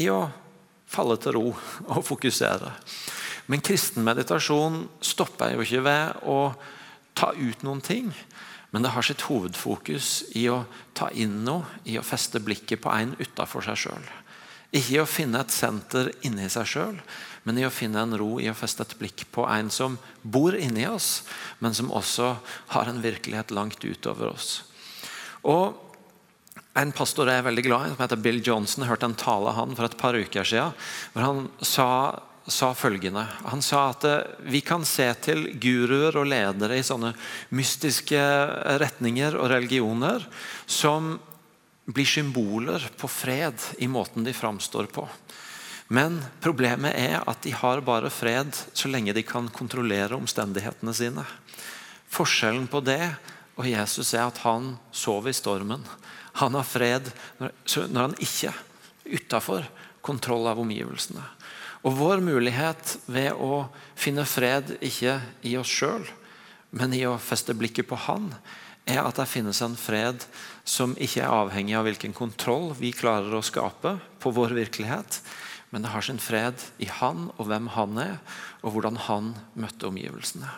i 0.00 0.08
å 0.08 0.22
falle 0.88 1.18
til 1.20 1.36
ro 1.36 1.46
og 1.52 2.04
fokusere. 2.06 2.72
Men 3.52 3.64
kristen 3.64 4.04
meditasjon 4.04 4.86
stopper 5.04 5.52
jo 5.54 5.64
ikke 5.64 5.84
ved 5.84 6.24
å 6.28 6.38
ta 7.18 7.34
ut 7.36 7.64
noen 7.66 7.84
ting. 7.84 8.08
Men 8.70 8.84
det 8.84 8.92
har 8.92 9.04
sitt 9.04 9.24
hovedfokus 9.28 10.28
i 10.36 10.46
å 10.52 10.62
ta 10.96 11.08
inn 11.16 11.42
noe, 11.44 11.64
i 11.88 11.96
å 12.00 12.04
feste 12.04 12.40
blikket 12.44 12.82
på 12.84 12.92
en 12.92 13.14
utafor 13.20 13.64
seg 13.64 13.80
sjøl. 13.84 14.08
Ikke 14.68 14.98
i 14.98 15.00
å 15.00 15.08
finne 15.08 15.40
et 15.40 15.52
senter 15.54 16.10
inni 16.28 16.48
seg 16.52 16.68
sjøl, 16.68 16.98
men 17.44 17.58
i 17.58 17.66
å 17.66 17.72
finne 17.72 18.02
en 18.02 18.16
ro 18.18 18.38
i 18.40 18.48
å 18.50 18.56
feste 18.56 18.84
et 18.86 18.96
blikk 19.00 19.26
på 19.34 19.46
en 19.48 19.70
som 19.72 19.98
bor 20.22 20.56
inni 20.56 20.86
oss, 20.88 21.24
men 21.58 21.76
som 21.76 21.92
også 21.94 22.34
har 22.74 22.90
en 22.90 23.02
virkelighet 23.04 23.54
langt 23.54 23.84
utover 23.84 24.32
oss. 24.32 24.62
Og 25.46 25.84
En 26.78 26.92
pastor 26.94 27.26
jeg 27.26 27.40
er 27.40 27.42
veldig 27.42 27.62
glad 27.64 27.84
i, 27.88 27.90
som 27.90 28.02
heter 28.04 28.20
Bill 28.22 28.36
Johnson, 28.38 28.84
jeg 28.84 28.92
hørte 28.92 29.08
en 29.08 29.16
tale 29.18 29.50
han 29.56 29.72
for 29.74 29.88
et 29.88 29.96
par 29.98 30.14
uker 30.14 30.46
siden, 30.46 30.76
hvor 31.10 31.24
han 31.24 31.40
sa 31.58 31.88
sa 32.48 32.72
følgende. 32.74 33.26
Han 33.52 33.62
sa 33.62 33.88
at 33.92 34.04
eh, 34.08 34.26
vi 34.48 34.62
kan 34.64 34.84
se 34.88 35.06
til 35.24 35.50
guruer 35.60 36.16
og 36.16 36.28
ledere 36.30 36.78
i 36.78 36.86
sånne 36.86 37.12
mystiske 37.56 38.20
retninger 38.80 39.36
og 39.36 39.50
religioner 39.52 40.24
som 40.66 41.16
blir 41.88 42.08
symboler 42.08 42.84
på 43.00 43.08
fred 43.08 43.62
i 43.84 43.88
måten 43.88 44.24
de 44.24 44.34
framstår 44.36 44.90
på. 44.92 45.06
Men 45.88 46.20
problemet 46.44 46.96
er 47.00 47.22
at 47.24 47.40
de 47.44 47.54
har 47.56 47.80
bare 47.84 48.10
fred 48.12 48.52
så 48.76 48.90
lenge 48.92 49.14
de 49.16 49.24
kan 49.24 49.48
kontrollere 49.48 50.18
omstendighetene 50.18 50.94
sine. 50.94 51.24
Forskjellen 52.12 52.68
på 52.68 52.82
det 52.84 53.02
og 53.58 53.66
Jesus 53.66 54.12
er 54.14 54.28
at 54.28 54.38
han 54.44 54.74
sover 54.94 55.32
i 55.32 55.36
stormen. 55.36 55.82
Han 56.38 56.54
har 56.54 56.68
fred 56.68 57.10
når 57.40 57.98
han 57.98 58.16
ikke 58.22 58.52
er 58.52 58.64
utafor 59.08 59.66
kontroll 60.04 60.46
av 60.50 60.60
omgivelsene. 60.60 61.24
Og 61.86 61.94
vår 61.96 62.22
mulighet 62.24 62.96
ved 63.06 63.32
å 63.34 63.66
finne 63.98 64.26
fred 64.28 64.76
ikke 64.84 65.18
i 65.46 65.54
oss 65.58 65.70
sjøl, 65.72 66.04
men 66.70 66.92
i 66.94 67.04
å 67.08 67.16
feste 67.22 67.54
blikket 67.56 67.88
på 67.88 67.96
Han, 68.08 68.32
er 68.88 69.02
at 69.04 69.18
det 69.20 69.28
finnes 69.28 69.60
en 69.64 69.76
fred 69.78 70.24
som 70.68 70.94
ikke 70.96 71.22
er 71.22 71.32
avhengig 71.32 71.76
av 71.78 71.86
hvilken 71.86 72.14
kontroll 72.16 72.72
vi 72.78 72.92
klarer 72.96 73.36
å 73.36 73.44
skape 73.44 73.98
på 74.20 74.32
vår 74.34 74.56
virkelighet, 74.56 75.20
men 75.70 75.84
det 75.84 75.92
har 75.92 76.04
sin 76.04 76.20
fred 76.22 76.62
i 76.80 76.88
Han 77.00 77.28
og 77.36 77.48
hvem 77.50 77.68
Han 77.76 77.98
er, 78.00 78.18
og 78.62 78.72
hvordan 78.72 78.96
Han 79.08 79.34
møtte 79.54 79.88
omgivelsene. 79.90 80.50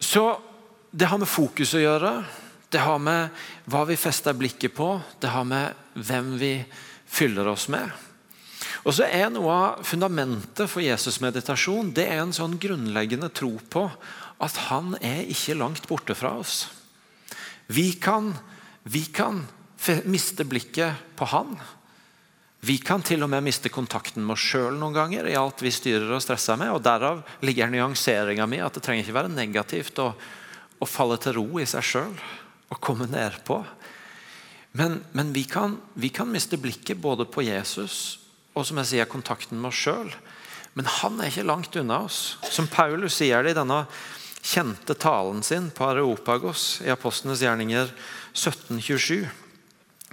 Så 0.00 0.24
det 0.90 1.08
har 1.10 1.20
med 1.20 1.28
fokus 1.28 1.74
å 1.76 1.82
gjøre. 1.82 2.12
Det 2.68 2.80
har 2.80 3.00
med 3.00 3.32
hva 3.68 3.84
vi 3.88 3.96
fester 3.96 4.36
blikket 4.36 4.74
på, 4.76 4.94
det 5.20 5.32
har 5.32 5.44
med 5.48 5.76
hvem 5.96 6.34
vi 6.40 6.52
fyller 7.08 7.48
oss 7.48 7.68
med. 7.72 7.88
Og 8.84 8.94
så 8.94 9.08
er 9.08 9.30
Noe 9.32 9.52
av 9.52 9.84
fundamentet 9.86 10.68
for 10.70 10.84
Jesus' 10.84 11.20
meditasjon 11.24 11.92
det 11.96 12.06
er 12.08 12.22
en 12.22 12.34
sånn 12.36 12.58
grunnleggende 12.60 13.30
tro 13.32 13.54
på 13.70 13.86
at 14.38 14.58
han 14.68 14.94
er 15.04 15.26
ikke 15.28 15.56
langt 15.58 15.88
borte 15.90 16.14
fra 16.16 16.34
oss. 16.38 16.68
Vi 17.68 17.90
kan, 18.00 18.32
vi 18.88 19.04
kan 19.12 19.42
miste 20.08 20.46
blikket 20.48 21.16
på 21.18 21.28
han. 21.32 21.56
Vi 22.60 22.74
kan 22.82 23.04
til 23.06 23.22
og 23.22 23.30
med 23.30 23.44
miste 23.46 23.70
kontakten 23.70 24.24
med 24.26 24.34
oss 24.34 24.48
sjøl 24.50 24.74
noen 24.80 24.96
ganger 24.96 25.28
i 25.30 25.36
alt 25.38 25.60
vi 25.62 25.70
styrer 25.70 26.10
og 26.10 26.22
stresser 26.24 26.58
med. 26.58 26.72
og 26.74 26.82
Derav 26.82 27.22
ligger 27.46 27.70
nyanseringa 27.70 28.48
mi 28.50 28.58
at 28.58 28.74
det 28.74 28.82
trenger 28.82 29.04
ikke 29.04 29.14
være 29.14 29.30
negativt 29.30 30.00
å, 30.02 30.10
å 30.82 30.88
falle 30.88 31.20
til 31.22 31.38
ro 31.38 31.46
i 31.62 31.66
seg 31.70 31.86
sjøl 31.86 32.16
og 32.68 32.80
komme 32.82 33.06
nedpå. 33.10 33.60
Men, 34.78 34.98
men 35.14 35.30
vi, 35.32 35.44
kan, 35.48 35.78
vi, 35.94 36.10
kan, 36.14 36.28
miste 36.30 36.58
blikket 36.60 36.98
både 37.00 37.28
på 37.30 37.46
Jesus 37.46 38.18
og 38.58 38.66
som 38.66 38.80
jeg 38.82 38.90
sier, 38.90 39.06
kontakten 39.06 39.60
med 39.60 39.70
oss 39.70 39.78
sjøl. 39.78 40.10
Men 40.74 40.88
han 40.98 41.20
er 41.22 41.30
ikke 41.30 41.46
langt 41.46 41.76
unna 41.78 42.00
oss. 42.08 42.36
Som 42.50 42.66
Paulus 42.66 43.20
sier 43.20 43.44
det 43.46 43.52
i 43.54 43.58
denne 43.58 43.84
kjente 44.42 44.96
talen 44.98 45.44
sin 45.46 45.68
på 45.74 45.86
Areopagos 45.86 46.80
i 46.82 46.90
Apostlenes 46.90 47.42
gjerninger 47.44 47.86
1727, 48.34 49.28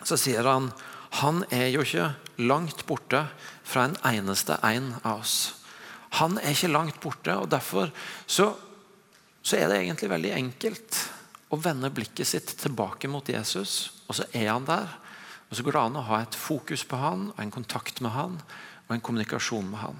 så 0.05 0.17
sier 0.19 0.45
han 0.45 0.69
han 1.21 1.41
er 1.53 1.69
jo 1.71 1.81
ikke 1.85 2.09
langt 2.37 2.85
borte 2.87 3.25
fra 3.63 3.87
en 3.87 3.97
eneste 4.05 4.57
en 4.63 4.93
av 5.03 5.21
oss. 5.21 5.35
Han 6.19 6.37
er 6.39 6.53
ikke 6.53 6.71
langt 6.71 6.99
borte, 7.03 7.35
og 7.35 7.49
derfor 7.51 7.91
så, 8.25 8.51
så 9.43 9.57
er 9.59 9.69
det 9.69 9.81
egentlig 9.83 10.11
veldig 10.11 10.33
enkelt 10.37 10.99
å 11.53 11.59
vende 11.61 11.91
blikket 11.93 12.27
sitt 12.29 12.55
tilbake 12.59 13.09
mot 13.11 13.27
Jesus, 13.29 14.03
og 14.07 14.17
så 14.19 14.27
er 14.33 14.51
han 14.53 14.67
der. 14.67 14.87
Og 15.49 15.57
Så 15.57 15.63
går 15.63 15.75
det 15.75 15.81
an 15.81 15.99
å 15.99 16.07
ha 16.09 16.21
et 16.23 16.35
fokus 16.35 16.85
på 16.87 16.99
han, 16.99 17.29
og 17.35 17.41
en 17.41 17.53
kontakt 17.53 18.01
med 18.01 18.15
han 18.15 18.39
og 18.85 18.95
en 18.95 19.03
kommunikasjon 19.03 19.67
med 19.69 19.81
han. 19.81 19.99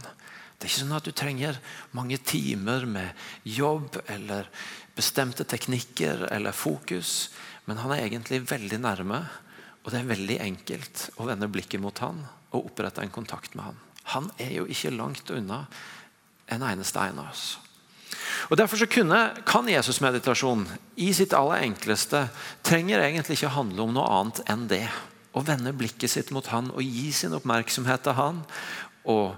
Det 0.55 0.67
er 0.67 0.71
ikke 0.71 0.83
sånn 0.85 0.95
at 0.95 1.07
du 1.07 1.11
trenger 1.11 1.57
mange 1.97 2.17
timer 2.23 2.85
med 2.87 3.25
jobb 3.43 3.97
eller 4.07 4.47
bestemte 4.95 5.43
teknikker 5.43 6.29
eller 6.31 6.55
fokus, 6.55 7.31
men 7.65 7.81
han 7.81 7.91
er 7.91 8.05
egentlig 8.05 8.45
veldig 8.47 8.79
nærme. 8.79 9.25
Og 9.85 9.91
det 9.93 10.01
er 10.01 10.09
veldig 10.09 10.39
enkelt 10.41 11.09
å 11.21 11.27
vende 11.29 11.49
blikket 11.51 11.81
mot 11.81 11.97
han 12.01 12.23
og 12.55 12.71
opprette 12.71 13.03
en 13.03 13.13
kontakt 13.13 13.53
med 13.53 13.67
han. 13.67 13.77
Han 14.15 14.31
er 14.41 14.57
jo 14.57 14.65
ikke 14.69 14.93
langt 14.93 15.29
unna 15.33 15.65
en 16.49 16.65
eneste 16.65 17.01
en 17.01 17.21
av 17.21 17.29
oss. 17.29 17.45
Og 18.49 18.57
Derfor 18.57 18.77
så 18.77 18.87
kunne, 18.89 19.19
kan 19.45 19.69
Jesus-meditasjon 19.69 20.65
i 21.01 21.11
sitt 21.13 21.33
aller 21.37 21.65
enkleste 21.65 22.27
trenger 22.65 23.01
egentlig 23.01 23.39
ikke 23.39 23.53
handle 23.55 23.85
om 23.85 23.93
noe 23.95 24.07
annet 24.19 24.41
enn 24.51 24.65
det. 24.69 24.85
Å 25.35 25.43
vende 25.45 25.75
blikket 25.75 26.13
sitt 26.13 26.31
mot 26.33 26.47
han 26.53 26.71
og 26.73 26.81
gi 26.85 27.11
sin 27.13 27.35
oppmerksomhet 27.37 28.05
til 28.05 28.17
han. 28.17 28.41
Og 29.09 29.35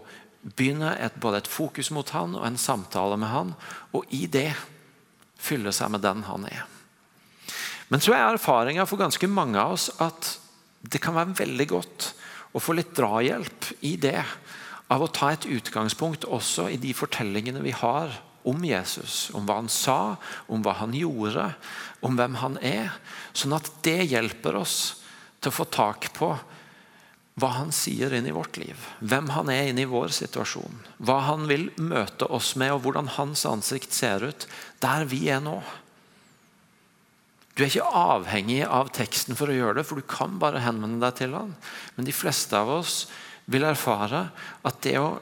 begynne 0.56 0.94
et, 1.02 1.16
både 1.20 1.42
et 1.42 1.52
fokus 1.52 1.92
mot 1.96 2.08
han 2.16 2.36
og 2.38 2.48
en 2.48 2.60
samtale 2.60 3.20
med 3.20 3.32
han. 3.34 3.54
Og 3.98 4.08
i 4.16 4.28
det 4.32 4.52
fylle 5.40 5.74
seg 5.76 5.92
med 5.94 6.04
den 6.06 6.24
han 6.28 6.48
er. 6.52 6.66
Men 7.88 8.04
så 8.04 8.14
er 8.16 8.26
erfaringa 8.26 8.86
for 8.88 9.00
ganske 9.00 9.30
mange 9.32 9.60
av 9.62 9.78
oss 9.78 9.90
at 10.04 10.34
det 10.88 11.02
kan 11.04 11.16
være 11.16 11.38
veldig 11.40 11.68
godt 11.72 12.12
å 12.56 12.62
få 12.62 12.76
litt 12.78 12.94
drahjelp 12.98 13.72
i 13.88 13.96
det. 14.02 14.20
Av 14.92 15.04
å 15.04 15.12
ta 15.12 15.34
et 15.34 15.48
utgangspunkt 15.52 16.28
også 16.28 16.70
i 16.72 16.80
de 16.80 16.94
fortellingene 16.96 17.64
vi 17.64 17.74
har 17.76 18.14
om 18.48 18.64
Jesus. 18.64 19.28
Om 19.36 19.48
hva 19.48 19.60
han 19.62 19.72
sa, 19.72 20.16
om 20.48 20.64
hva 20.64 20.78
han 20.82 20.96
gjorde, 20.96 21.50
om 22.06 22.20
hvem 22.20 22.38
han 22.44 22.60
er. 22.64 22.94
Sånn 23.36 23.56
at 23.58 23.70
det 23.88 24.08
hjelper 24.08 24.60
oss 24.60 24.78
til 25.42 25.52
å 25.52 25.58
få 25.58 25.68
tak 25.72 26.12
på 26.18 26.32
hva 27.38 27.50
han 27.54 27.70
sier 27.76 28.16
inn 28.18 28.26
i 28.26 28.34
vårt 28.34 28.58
liv. 28.58 28.88
Hvem 29.00 29.30
han 29.36 29.52
er 29.54 29.70
inn 29.70 29.82
i 29.82 29.90
vår 29.90 30.16
situasjon. 30.16 30.80
Hva 30.98 31.20
han 31.28 31.46
vil 31.50 31.68
møte 31.78 32.26
oss 32.34 32.56
med, 32.58 32.74
og 32.74 32.82
hvordan 32.86 33.12
hans 33.20 33.46
ansikt 33.46 33.94
ser 33.94 34.26
ut 34.26 34.48
der 34.82 35.06
vi 35.10 35.28
er 35.30 35.44
nå. 35.46 35.60
Du 37.58 37.64
er 37.64 37.72
ikke 37.72 37.90
avhengig 37.98 38.60
av 38.70 38.92
teksten 38.94 39.34
for 39.38 39.50
å 39.50 39.56
gjøre 39.56 39.80
det, 39.80 39.88
for 39.90 39.98
du 39.98 40.06
kan 40.06 40.36
bare 40.38 40.62
henvende 40.62 41.02
deg 41.02 41.16
til 41.18 41.34
han. 41.34 41.56
Men 41.96 42.06
de 42.06 42.14
fleste 42.14 42.54
av 42.54 42.70
oss 42.70 43.08
vil 43.50 43.66
erfare 43.66 44.28
at 44.62 44.78
det 44.86 44.94
å 45.02 45.16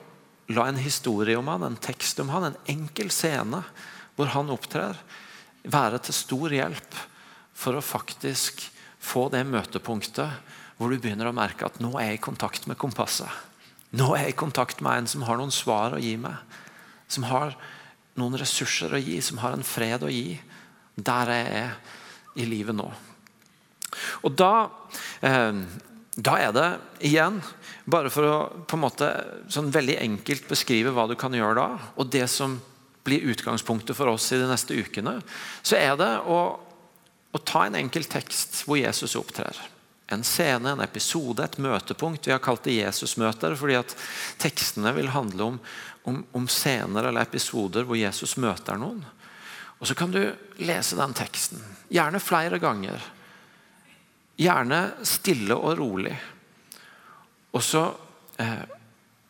la 0.52 0.68
en 0.68 0.82
historie 0.82 1.38
om 1.40 1.48
han, 1.48 1.64
en 1.64 1.80
tekst 1.80 2.20
om 2.20 2.34
han, 2.34 2.50
en 2.50 2.60
enkel 2.76 3.08
scene 3.14 3.64
hvor 4.18 4.34
han 4.36 4.52
opptrer, 4.52 5.00
være 5.64 6.02
til 6.04 6.18
stor 6.18 6.54
hjelp 6.54 7.00
for 7.56 7.80
å 7.80 7.86
faktisk 7.86 8.68
få 9.00 9.30
det 9.32 9.46
møtepunktet 9.48 10.54
hvor 10.76 10.92
du 10.92 11.00
begynner 11.00 11.30
å 11.30 11.36
merke 11.36 11.70
at 11.70 11.80
nå 11.80 11.94
er 11.96 12.12
jeg 12.12 12.20
i 12.20 12.26
kontakt 12.28 12.68
med 12.68 12.80
kompasset. 12.82 13.32
Nå 13.96 14.12
er 14.12 14.28
jeg 14.28 14.36
i 14.36 14.42
kontakt 14.44 14.84
med 14.84 15.06
en 15.06 15.08
som 15.08 15.24
har 15.24 15.40
noen 15.40 15.56
svar 15.56 15.96
å 15.96 16.02
gi 16.04 16.18
meg. 16.20 16.36
Som 17.08 17.30
har 17.30 17.56
noen 18.20 18.36
ressurser 18.40 18.92
å 18.92 19.00
gi, 19.00 19.22
som 19.24 19.40
har 19.40 19.56
en 19.56 19.64
fred 19.64 20.04
å 20.04 20.12
gi. 20.12 20.36
Der 21.00 21.32
jeg 21.32 21.54
er 21.62 21.78
i 22.36 22.48
livet 22.48 22.76
nå. 22.76 22.88
Og 24.28 24.34
da, 24.36 24.70
eh, 25.22 25.62
da 26.16 26.38
er 26.40 26.56
det 26.56 26.70
igjen 27.12 27.40
bare 27.86 28.12
for 28.14 28.28
å 28.28 28.38
på 28.66 28.78
en 28.78 28.84
måte 28.84 29.10
sånn 29.52 29.72
veldig 29.74 30.00
enkelt 30.02 30.48
beskrive 30.50 30.94
hva 30.96 31.08
du 31.10 31.16
kan 31.20 31.34
gjøre 31.36 31.60
da, 31.60 31.92
og 31.96 32.10
det 32.12 32.26
som 32.32 32.58
blir 33.06 33.28
utgangspunktet 33.30 33.96
for 33.98 34.10
oss 34.10 34.32
i 34.34 34.42
de 34.42 34.50
neste 34.50 34.74
ukene, 34.74 35.20
så 35.62 35.78
er 35.78 35.94
det 36.00 36.12
å, 36.26 36.40
å 37.32 37.42
ta 37.46 37.68
en 37.68 37.78
enkel 37.78 38.08
tekst 38.10 38.64
hvor 38.66 38.82
Jesus 38.82 39.14
opptrer. 39.20 39.60
En 40.10 40.26
scene, 40.26 40.74
en 40.74 40.82
episode, 40.86 41.42
et 41.42 41.58
møtepunkt. 41.62 42.26
Vi 42.28 42.34
har 42.34 42.42
kalt 42.44 42.66
det 42.66 42.80
Jesusmøter 42.80 43.56
fordi 43.58 43.78
at 43.78 43.94
tekstene 44.42 44.94
vil 44.98 45.14
handle 45.14 45.52
om, 45.52 45.60
om, 46.10 46.20
om 46.38 46.50
scener 46.50 47.10
eller 47.10 47.26
episoder 47.26 47.86
hvor 47.86 47.98
Jesus 47.98 48.36
møter 48.42 48.82
noen. 48.82 49.02
Og 49.86 49.88
Så 49.88 49.94
kan 49.94 50.10
du 50.10 50.18
lese 50.66 50.98
den 50.98 51.12
teksten, 51.14 51.60
gjerne 51.94 52.18
flere 52.18 52.58
ganger. 52.58 53.04
Gjerne 54.34 54.80
stille 55.06 55.54
og 55.54 55.76
rolig. 55.78 56.16
Og 57.54 57.62
så, 57.62 57.84
eh, 58.42 58.64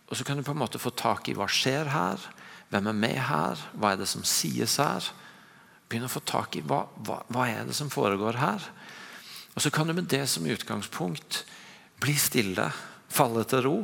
og 0.07 0.15
så, 0.15 0.23
kan 0.23 0.37
du 0.37 0.43
på 0.47 0.53
en 0.55 0.61
måte 0.61 0.79
få 0.79 0.93
tak 0.95 1.27
i 1.27 1.33
hva 1.35 1.49
skjer 1.51 1.91
her, 1.91 2.23
hvem 2.71 2.87
er 2.87 2.95
med 2.95 3.19
her, 3.19 3.59
hva 3.75 3.91
er 3.91 3.99
det 3.99 4.07
som 4.07 4.23
sies 4.23 4.77
her. 4.79 5.03
Begynne 5.89 6.07
å 6.07 6.13
få 6.15 6.23
tak 6.23 6.55
i 6.55 6.63
hva, 6.63 6.85
hva, 7.03 7.19
hva 7.27 7.49
er 7.51 7.67
det 7.67 7.75
som 7.75 7.91
foregår 7.91 8.39
her. 8.39 8.63
Og 9.55 9.61
Så 9.61 9.69
kan 9.69 9.87
du 9.87 9.93
med 9.93 10.07
det 10.07 10.23
som 10.29 10.47
utgangspunkt 10.47 11.43
bli 11.99 12.15
stille, 12.15 12.71
falle 13.09 13.43
til 13.43 13.61
ro. 13.67 13.75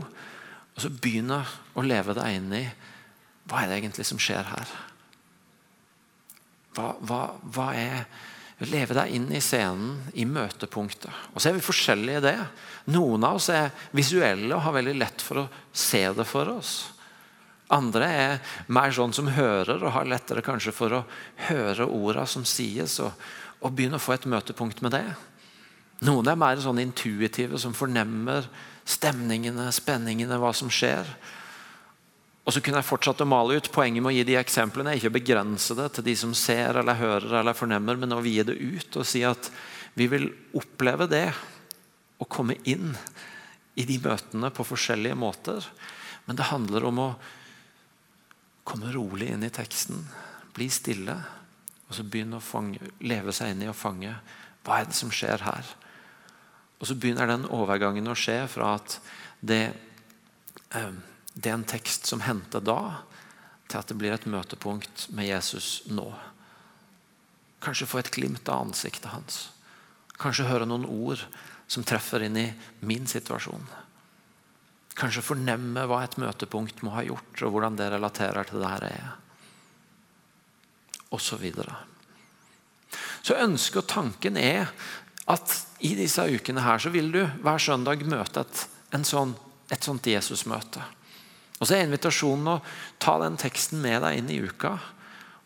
Og 0.72 0.80
så 0.80 0.88
begynne 0.88 1.44
å 1.76 1.84
leve 1.84 2.16
deg 2.16 2.40
inn 2.40 2.56
i 2.56 2.64
hva 3.44 3.60
er 3.60 3.68
det 3.68 3.82
egentlig 3.82 4.08
som 4.08 4.24
skjer 4.24 4.48
her. 4.48 4.72
Hva, 6.76 6.94
hva, 7.04 7.24
hva 7.52 7.72
er 7.76 8.06
Leve 8.70 8.94
deg 8.94 9.16
inn 9.18 9.26
i 9.34 9.40
scenen, 9.42 9.96
i 10.14 10.22
møtepunktet. 10.30 11.10
Og 11.34 11.42
så 11.42 11.50
er 11.50 11.56
vi 11.56 11.64
forskjellige 11.66 12.20
i 12.20 12.26
det. 12.28 12.36
Noen 12.94 13.24
av 13.26 13.40
oss 13.40 13.48
er 13.50 13.72
visuelle 13.98 14.54
og 14.54 14.62
har 14.68 14.76
veldig 14.76 14.94
lett 15.00 15.24
for 15.26 15.42
å 15.42 15.48
se 15.74 16.04
det 16.14 16.28
for 16.30 16.52
oss. 16.52 16.76
Andre 17.74 18.06
er 18.06 18.54
mer 18.70 18.94
sånn 18.94 19.16
som 19.18 19.32
hører 19.34 19.82
og 19.82 19.96
har 19.96 20.10
lettere 20.12 20.44
kanskje 20.46 20.76
for 20.76 20.94
å 20.94 21.02
høre 21.48 21.88
ordene 21.88 22.28
som 22.30 22.46
sies, 22.46 23.00
og, 23.02 23.16
og 23.66 23.74
begynne 23.74 23.98
å 23.98 24.04
få 24.04 24.14
et 24.20 24.30
møtepunkt 24.30 24.84
med 24.86 24.94
det. 24.94 25.08
Noen 26.06 26.30
er 26.30 26.38
mer 26.38 26.62
sånn 26.62 26.84
intuitive, 26.84 27.58
som 27.62 27.74
fornemmer 27.78 28.46
stemningene, 28.86 29.72
spenningene, 29.74 30.38
hva 30.42 30.54
som 30.54 30.70
skjer. 30.70 31.10
Og 32.42 32.56
så 32.56 32.62
kunne 32.64 32.82
jeg 32.82 32.90
fortsatt 32.90 33.22
å 33.22 33.30
male 33.30 33.60
ut. 33.60 33.70
Poenget 33.74 34.02
med 34.02 34.12
å 34.12 34.16
gi 34.16 34.26
de 34.26 34.38
eksemplene 34.40 34.94
er 34.94 35.00
ikke 35.00 35.12
å 35.12 35.18
begrense 35.20 35.76
det 35.78 35.92
til 35.96 36.08
de 36.08 36.16
som 36.18 36.34
ser 36.38 36.80
eller 36.82 36.98
hører 36.98 37.42
eller 37.42 37.58
fornemmer, 37.58 38.00
men 38.02 38.16
å 38.16 38.24
gi 38.26 38.42
det 38.48 38.58
ut 38.58 38.98
og 38.98 39.06
si 39.08 39.22
at 39.28 39.52
vi 39.94 40.08
vil 40.10 40.30
oppleve 40.58 41.06
det 41.12 41.28
å 42.22 42.26
komme 42.30 42.58
inn 42.70 42.96
i 43.78 43.86
de 43.88 44.00
møtene 44.02 44.50
på 44.54 44.66
forskjellige 44.66 45.20
måter. 45.20 45.68
Men 46.26 46.40
det 46.40 46.50
handler 46.50 46.88
om 46.90 47.04
å 47.04 47.12
komme 48.68 48.92
rolig 48.94 49.32
inn 49.34 49.46
i 49.46 49.54
teksten, 49.54 50.02
bli 50.56 50.70
stille, 50.72 51.18
og 51.88 51.98
så 51.98 52.06
begynne 52.08 52.40
å 52.40 52.44
fange, 52.44 52.80
leve 53.04 53.34
seg 53.36 53.54
inn 53.54 53.66
i 53.66 53.70
å 53.70 53.76
fange 53.76 54.14
hva 54.64 54.80
er 54.80 54.90
det 54.90 54.96
som 54.96 55.12
skjer 55.14 55.44
her. 55.44 55.72
Og 56.80 56.88
så 56.90 56.98
begynner 56.98 57.30
den 57.30 57.50
overgangen 57.52 58.10
å 58.10 58.18
skje 58.18 58.40
fra 58.50 58.76
at 58.80 58.98
det 59.42 59.64
eh, 60.78 60.94
det 61.34 61.50
er 61.50 61.58
en 61.58 61.68
tekst 61.68 62.10
som 62.10 62.24
henter 62.26 62.64
da, 62.64 63.04
til 63.72 63.80
at 63.80 63.88
det 63.88 63.98
blir 64.00 64.14
et 64.16 64.28
møtepunkt 64.28 65.08
med 65.16 65.30
Jesus 65.30 65.82
nå. 65.88 66.10
Kanskje 67.64 67.88
få 67.88 68.02
et 68.02 68.12
glimt 68.12 68.50
av 68.50 68.66
ansiktet 68.66 69.12
hans. 69.14 69.46
Kanskje 70.20 70.50
høre 70.50 70.68
noen 70.68 70.86
ord 70.86 71.22
som 71.72 71.86
treffer 71.88 72.26
inn 72.26 72.38
i 72.38 72.50
min 72.84 73.08
situasjon. 73.08 73.64
Kanskje 74.98 75.24
fornemme 75.24 75.86
hva 75.88 76.02
et 76.04 76.18
møtepunkt 76.20 76.84
må 76.84 76.92
ha 76.98 77.06
gjort, 77.08 77.44
og 77.46 77.54
hvordan 77.54 77.78
det 77.80 77.92
relaterer 77.94 78.50
til 78.50 78.60
der 78.60 78.88
jeg 78.90 79.00
er. 79.00 79.14
Og 81.16 81.22
så 81.24 81.40
videre. 81.40 81.78
Så 83.24 83.38
ønsket 83.40 83.84
og 83.84 83.88
tanken 83.88 84.38
er 84.40 84.72
at 85.32 85.54
i 85.86 85.94
disse 85.96 86.24
ukene 86.28 86.64
her 86.66 86.82
så 86.82 86.92
vil 86.92 87.12
du 87.14 87.22
hver 87.24 87.62
søndag 87.62 88.04
møte 88.10 88.44
et, 88.44 88.66
sånn, 89.08 89.36
et 89.72 89.86
sånt 89.86 90.10
Jesusmøte. 90.12 90.84
Og 91.62 91.70
så 91.70 91.78
er 91.78 91.86
invitasjonen 91.86 92.56
å 92.56 92.62
ta 93.02 93.20
den 93.22 93.38
teksten 93.38 93.82
med 93.84 94.02
deg 94.02 94.18
inn 94.18 94.34
i 94.34 94.42
uka 94.42 94.74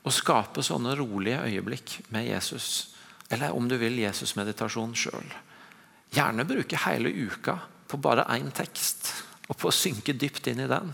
og 0.05 0.13
skape 0.13 0.63
sånne 0.63 0.95
rolige 0.95 1.43
øyeblikk 1.43 1.99
med 2.15 2.29
Jesus. 2.29 2.91
eller 3.29 3.55
om 3.57 3.67
du 3.67 3.73
vil 3.77 3.97
Jesus-meditasjon 3.97 4.93
sjøl. 4.93 5.31
Gjerne 6.13 6.45
bruke 6.45 6.77
hele 6.85 7.09
uka 7.09 7.57
på 7.89 7.97
bare 7.97 8.27
én 8.29 8.51
tekst, 8.53 9.09
og 9.49 9.57
på 9.57 9.69
å 9.69 9.73
synke 9.73 10.13
dypt 10.13 10.47
inn 10.47 10.61
i 10.61 10.69
den. 10.69 10.91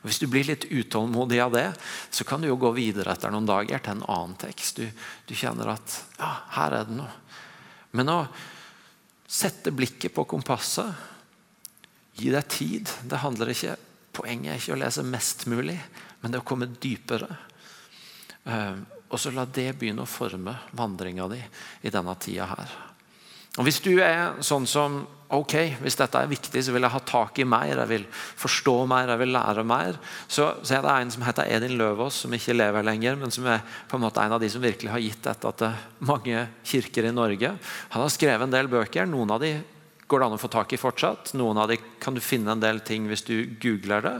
Og 0.00 0.08
Hvis 0.08 0.18
du 0.18 0.26
blir 0.26 0.44
litt 0.48 0.64
utålmodig 0.64 1.40
av 1.40 1.52
det, 1.52 1.66
så 2.10 2.24
kan 2.24 2.40
du 2.40 2.48
jo 2.48 2.56
gå 2.56 2.72
videre 2.72 3.12
etter 3.12 3.30
noen 3.30 3.46
dager 3.46 3.78
til 3.78 3.98
en 3.98 4.06
annen 4.08 4.34
tekst. 4.40 4.80
Du, 4.80 4.88
du 5.28 5.34
kjenner 5.36 5.74
at 5.76 5.98
ja, 6.18 6.30
her 6.56 6.78
er 6.80 6.88
det 6.88 6.96
noe. 6.96 7.12
Men 7.92 8.10
å 8.12 8.18
sette 9.28 9.72
blikket 9.72 10.14
på 10.16 10.24
kompasset, 10.28 10.92
gi 12.16 12.30
deg 12.30 12.48
tid 12.48 12.90
det 13.10 13.22
handler 13.22 13.52
ikke, 13.52 13.76
Poenget 14.14 14.52
er 14.52 14.60
ikke 14.60 14.76
å 14.76 14.80
lese 14.80 15.04
mest 15.06 15.46
mulig, 15.50 15.78
men 16.22 16.32
det 16.32 16.40
å 16.40 16.46
komme 16.46 16.70
dypere. 16.70 17.28
Uh, 18.44 18.78
og 19.10 19.20
så 19.20 19.32
la 19.34 19.46
det 19.46 19.72
begynne 19.78 20.04
å 20.04 20.10
forme 20.10 20.56
vandringa 20.76 21.28
di 21.30 21.40
i 21.86 21.92
denne 21.92 22.14
tida 22.20 22.48
her. 22.50 22.72
Og 23.54 23.68
Hvis 23.68 23.78
du 23.84 23.92
er 24.02 24.40
sånn 24.42 24.64
som 24.66 25.04
ok, 25.34 25.54
hvis 25.82 25.96
dette 25.98 26.18
er 26.18 26.30
viktig, 26.30 26.60
så 26.62 26.72
vil 26.74 26.84
jeg 26.84 26.94
ha 26.94 27.00
tak 27.06 27.38
i 27.42 27.46
mer, 27.48 27.72
jeg 27.84 27.90
vil 27.90 28.06
forstå 28.10 28.74
mer, 28.90 29.12
jeg 29.12 29.20
vil 29.22 29.32
lære 29.34 29.64
mer, 29.66 29.98
så, 30.26 30.48
så 30.62 30.76
er 30.76 30.82
det 30.84 30.94
en 30.94 31.12
som 31.14 31.24
heter 31.26 31.50
Edin 31.50 31.76
Løvaas, 31.78 32.18
som 32.24 32.34
ikke 32.34 32.56
lever 32.56 32.86
lenger, 32.86 33.18
men 33.18 33.34
som 33.34 33.46
er 33.50 33.62
på 33.90 33.98
en 33.98 34.04
måte 34.04 34.22
en 34.22 34.34
av 34.36 34.42
de 34.42 34.50
som 34.50 34.62
virkelig 34.62 34.92
har 34.92 35.02
gitt 35.02 35.22
dette 35.26 35.54
til 35.62 36.06
mange 36.10 36.44
kirker 36.66 37.08
i 37.08 37.14
Norge. 37.14 37.54
Han 37.94 38.04
har 38.04 38.14
skrevet 38.14 38.46
en 38.46 38.54
del 38.54 38.70
bøker. 38.70 39.08
Noen 39.10 39.34
av 39.34 39.42
de 39.42 39.54
går 40.14 40.22
det 40.22 40.28
an 40.30 40.36
å 40.36 40.40
få 40.40 40.50
tak 40.52 40.72
i 40.72 40.78
fortsatt. 40.78 41.32
Noen 41.34 41.58
av 41.58 41.68
dem 41.72 41.82
kan 42.02 42.14
du 42.14 42.22
finne 42.22 42.54
en 42.54 42.62
del 42.62 42.78
ting 42.86 43.08
hvis 43.10 43.26
du 43.26 43.34
googler 43.60 44.04
det. 44.04 44.14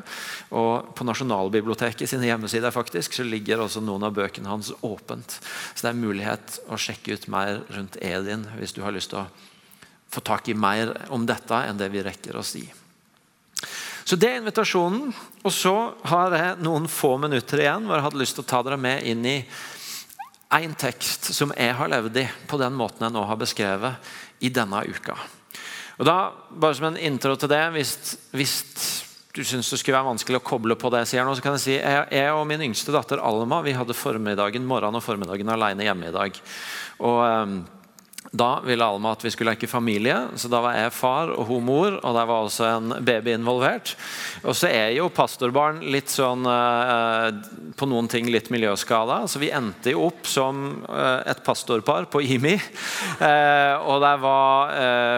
Og 0.51 0.91
På 0.99 1.07
Nasjonalbiblioteket 1.07 2.11
sine 2.11 2.27
hjemmesider 2.27 2.75
faktisk, 2.75 3.15
så 3.15 3.27
ligger 3.27 3.63
også 3.63 3.83
noen 3.85 4.09
av 4.09 4.15
bøkene 4.17 4.51
hans 4.51 4.73
åpent. 4.83 5.39
Så 5.75 5.87
det 5.87 5.93
er 5.93 6.01
mulighet 6.01 6.59
å 6.67 6.79
sjekke 6.81 7.15
ut 7.15 7.29
mer 7.31 7.63
rundt 7.75 7.99
Edin 8.03 8.49
hvis 8.59 8.75
du 8.75 8.83
har 8.83 8.95
lyst 8.97 9.15
til 9.15 9.23
å 9.23 9.29
få 10.15 10.23
tak 10.27 10.51
i 10.51 10.57
mer 10.59 10.93
om 11.15 11.27
dette 11.27 11.61
enn 11.67 11.79
det 11.79 11.91
vi 11.95 12.03
rekker 12.03 12.39
å 12.39 12.47
si. 12.47 12.65
Så 14.05 14.19
Det 14.21 14.29
er 14.31 14.43
invitasjonen. 14.43 15.15
Og 15.45 15.53
så 15.53 15.77
har 16.11 16.35
jeg 16.35 16.59
noen 16.65 16.91
få 16.91 17.15
minutter 17.23 17.63
igjen 17.63 17.87
hvor 17.87 17.99
jeg 17.99 18.07
hadde 18.09 18.21
lyst 18.21 18.39
til 18.39 18.45
å 18.45 18.51
ta 18.51 18.63
dere 18.67 18.81
med 18.81 19.07
inn 19.07 19.25
i 19.27 19.39
én 20.55 20.75
tekst 20.79 21.33
som 21.35 21.55
jeg 21.57 21.75
har 21.75 21.91
levd 21.91 22.21
i 22.21 22.29
på 22.51 22.59
den 22.61 22.77
måten 22.79 23.07
jeg 23.07 23.15
nå 23.15 23.25
har 23.27 23.41
beskrevet 23.41 24.13
i 24.45 24.53
denne 24.55 24.85
uka. 24.87 25.17
Og 25.99 26.09
da, 26.09 26.17
bare 26.51 26.77
som 26.79 26.89
en 26.91 26.99
intro 26.99 27.37
til 27.39 27.51
det, 27.53 27.63
Hvis, 27.77 27.93
hvis 28.35 28.55
du 29.35 29.43
syns 29.45 29.71
det 29.71 29.79
skulle 29.81 29.99
være 29.99 30.11
vanskelig 30.13 30.41
å 30.41 30.47
koble 30.47 30.77
på 30.79 30.91
det 30.95 31.05
jeg 31.05 31.13
sier 31.15 31.27
nå, 31.27 31.35
så 31.35 31.43
kan 31.43 31.57
jeg 31.57 31.65
si 31.65 31.77
jeg, 31.77 32.03
jeg 32.15 32.35
og 32.35 32.47
min 32.47 32.63
yngste 32.69 32.95
datter 32.95 33.23
Alma 33.23 33.63
vi 33.67 33.75
hadde 33.75 33.97
formiddagen, 33.99 34.67
morgenen 34.67 35.01
og 35.01 35.07
formiddagen 35.07 35.55
alene 35.55 35.89
hjemme 35.89 36.11
i 36.11 36.19
dag. 36.19 36.45
Og... 37.01 37.74
Da 38.35 38.59
ville 38.65 38.83
Alma 38.85 39.13
at 39.15 39.23
vi 39.23 39.31
skulle 39.31 39.53
leke 39.55 39.69
familie, 39.71 40.17
så 40.35 40.49
da 40.51 40.59
var 40.65 40.75
jeg 40.75 40.95
far 40.97 41.31
og 41.37 41.47
hun 41.47 41.67
mor. 41.69 41.99
Og 42.01 42.17
der 42.17 42.27
var 42.27 42.47
også 42.49 42.67
en 42.67 42.95
baby 43.07 43.31
involvert. 43.37 43.93
Og 44.43 44.57
så 44.59 44.71
er 44.75 44.91
jo 44.97 45.07
pastorbarn 45.15 45.79
litt 45.95 46.11
sånn 46.11 46.43
eh, 46.51 47.29
på 47.79 47.89
noen 47.91 48.11
ting 48.11 48.27
litt 48.35 48.51
miljøskada, 48.51 49.23
så 49.31 49.39
vi 49.43 49.53
endte 49.55 49.95
jo 49.95 50.09
opp 50.09 50.27
som 50.27 50.65
eh, 50.89 51.21
et 51.31 51.45
pastorpar 51.47 52.09
på 52.11 52.25
IMI. 52.27 52.57
Eh, 53.15 53.87
og 53.87 54.03
der 54.03 54.19
var 54.19 54.75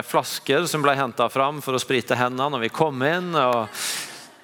flasker 0.06 0.66
som 0.68 0.84
ble 0.84 0.92
henta 0.98 1.30
fram 1.32 1.62
for 1.64 1.76
å 1.76 1.80
sprite 1.80 2.18
hendene 2.18 2.52
når 2.52 2.66
vi 2.66 2.74
kom 2.74 3.00
inn. 3.06 3.32
og 3.32 3.72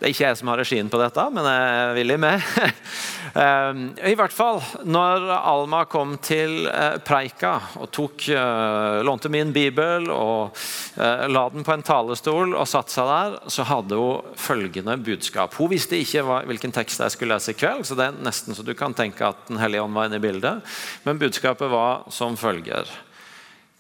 det 0.03 0.09
er 0.09 0.15
ikke 0.17 0.25
jeg 0.25 0.39
som 0.41 0.49
har 0.51 0.59
regien 0.59 0.89
på 0.91 0.99
dette, 0.99 1.25
men 1.31 1.45
jeg 1.47 1.75
er 1.79 1.93
villig 1.95 2.23
med. 2.27 2.47
Ehm, 3.33 3.95
I 3.97 4.13
hvert 4.13 4.35
fall, 4.35 4.59
når 4.85 5.23
Alma 5.33 5.87
kom 5.89 6.19
til 6.21 6.67
eh, 6.69 6.99
preika 7.01 7.55
og 7.81 7.89
tok, 7.95 8.27
eh, 8.29 8.99
lånte 9.09 9.31
min 9.33 9.55
bibel 9.55 10.11
og 10.13 10.59
eh, 11.01 11.23
la 11.33 11.47
den 11.55 11.65
på 11.65 11.73
en 11.73 11.87
talestol 11.87 12.53
og 12.53 12.69
satte 12.69 12.93
seg 12.93 13.09
der, 13.09 13.39
så 13.49 13.65
hadde 13.71 13.97
hun 13.97 14.37
følgende 14.37 14.99
budskap. 15.01 15.57
Hun 15.57 15.73
visste 15.73 15.97
ikke 15.97 16.27
hvilken 16.51 16.77
tekst 16.77 17.01
jeg 17.01 17.17
skulle 17.17 17.39
lese 17.39 17.55
i 17.55 17.61
kveld, 17.63 17.89
så 17.89 17.97
det 17.97 18.11
er 18.11 18.21
nesten 18.29 18.59
så 18.59 18.67
du 18.69 18.75
kan 18.77 18.93
tenke 18.93 19.25
at 19.25 19.49
Den 19.49 19.63
hellige 19.63 19.87
ånd 19.87 19.97
var 19.97 20.11
inne 20.11 20.21
i 20.21 20.27
bildet. 20.29 20.77
Men 21.09 21.23
budskapet 21.23 21.73
var 21.73 22.05
som 22.13 22.37
følger. 22.37 22.85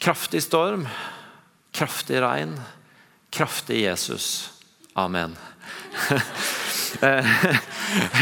Kraftig 0.00 0.46
storm, 0.48 0.88
kraftig 1.76 2.24
regn, 2.24 2.56
kraftig 3.28 3.84
Jesus. 3.84 4.48
Amen. 4.96 5.36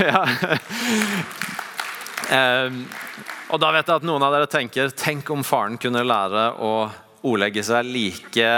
Ja. 0.00 0.22
og 3.50 3.58
da 3.60 3.70
vet 3.74 3.88
jeg 3.90 3.98
at 3.98 4.04
noen 4.06 4.22
av 4.22 4.32
dere 4.32 4.46
tenker 4.48 4.92
Tenk 4.94 5.28
om 5.34 5.42
faren 5.44 5.76
kunne 5.82 6.04
lære 6.06 6.44
å 6.62 6.72
ordlegge 7.26 7.62
seg 7.64 7.88
like 7.88 8.50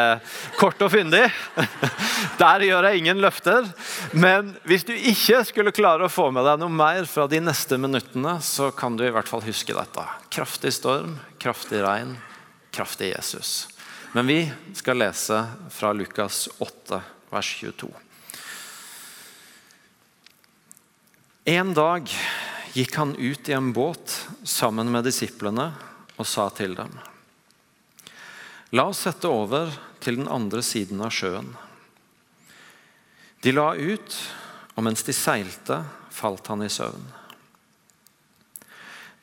kort 0.59 0.83
og 0.85 0.93
fyndig. 0.93 1.25
Der 2.43 2.65
gjør 2.67 2.89
jeg 2.89 3.03
ingen 3.03 3.23
løfter. 3.23 3.67
Men 4.15 4.55
hvis 4.69 4.87
du 4.87 4.93
ikke 4.95 5.43
skulle 5.49 5.75
klare 5.75 6.07
å 6.07 6.13
få 6.13 6.29
med 6.35 6.47
deg 6.47 6.61
noe 6.63 6.73
mer 6.73 7.09
fra 7.11 7.27
de 7.31 7.41
neste 7.43 7.79
minuttene, 7.81 8.39
så 8.45 8.71
kan 8.77 8.97
du 8.99 9.05
i 9.07 9.13
hvert 9.15 9.31
fall 9.31 9.45
huske 9.47 9.75
dette. 9.77 10.07
Kraftig 10.33 10.75
storm, 10.79 11.17
kraftig 11.43 11.83
regn, 11.85 12.15
kraftig 12.75 13.13
Jesus. 13.17 13.67
Men 14.15 14.29
vi 14.29 14.41
skal 14.77 15.01
lese 15.01 15.43
fra 15.73 15.93
Lukas 15.97 16.45
8, 16.63 17.03
vers 17.33 17.55
22. 17.63 17.91
En 21.45 21.73
dag 21.75 22.07
gikk 22.73 22.95
han 22.97 23.17
ut 23.17 23.49
i 23.49 23.53
en 23.53 23.73
båt 23.75 24.29
sammen 24.47 24.93
med 24.95 25.03
disiplene 25.03 25.73
og 26.15 26.27
sa 26.29 26.45
til 26.55 26.77
dem.: 26.79 26.93
La 28.71 28.85
oss 28.87 29.01
sette 29.03 29.27
over 29.27 29.73
til 29.99 30.21
den 30.21 30.29
andre 30.31 30.63
siden 30.63 31.03
av 31.03 31.11
sjøen. 31.11 31.49
De 33.43 33.51
la 33.51 33.73
ut, 33.75 34.15
og 34.79 34.87
mens 34.87 35.03
de 35.03 35.13
seilte, 35.13 35.81
falt 36.15 36.47
han 36.47 36.63
i 36.63 36.71
søvn. 36.71 37.09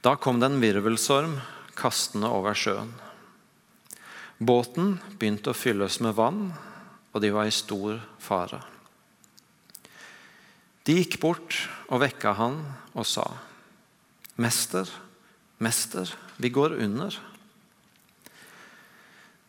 Da 0.04 0.18
kom 0.20 0.42
det 0.44 0.50
en 0.52 0.60
virvelstorm 0.60 1.38
kastende 1.80 2.28
over 2.28 2.52
sjøen. 2.52 2.92
Båten 4.40 4.98
begynte 5.16 5.54
å 5.54 5.56
fylles 5.56 6.02
med 6.04 6.20
vann, 6.20 6.52
og 7.16 7.24
de 7.24 7.32
var 7.32 7.48
i 7.48 7.56
stor 7.56 8.04
fare. 8.20 8.60
De 10.90 10.96
gikk 10.98 11.20
bort 11.22 11.54
og 11.94 12.00
vekka 12.02 12.32
han 12.34 12.64
og 12.98 13.06
sa, 13.06 13.22
'Mester, 14.42 14.90
mester, 15.62 16.10
vi 16.42 16.50
går 16.50 16.82
under.' 16.82 17.14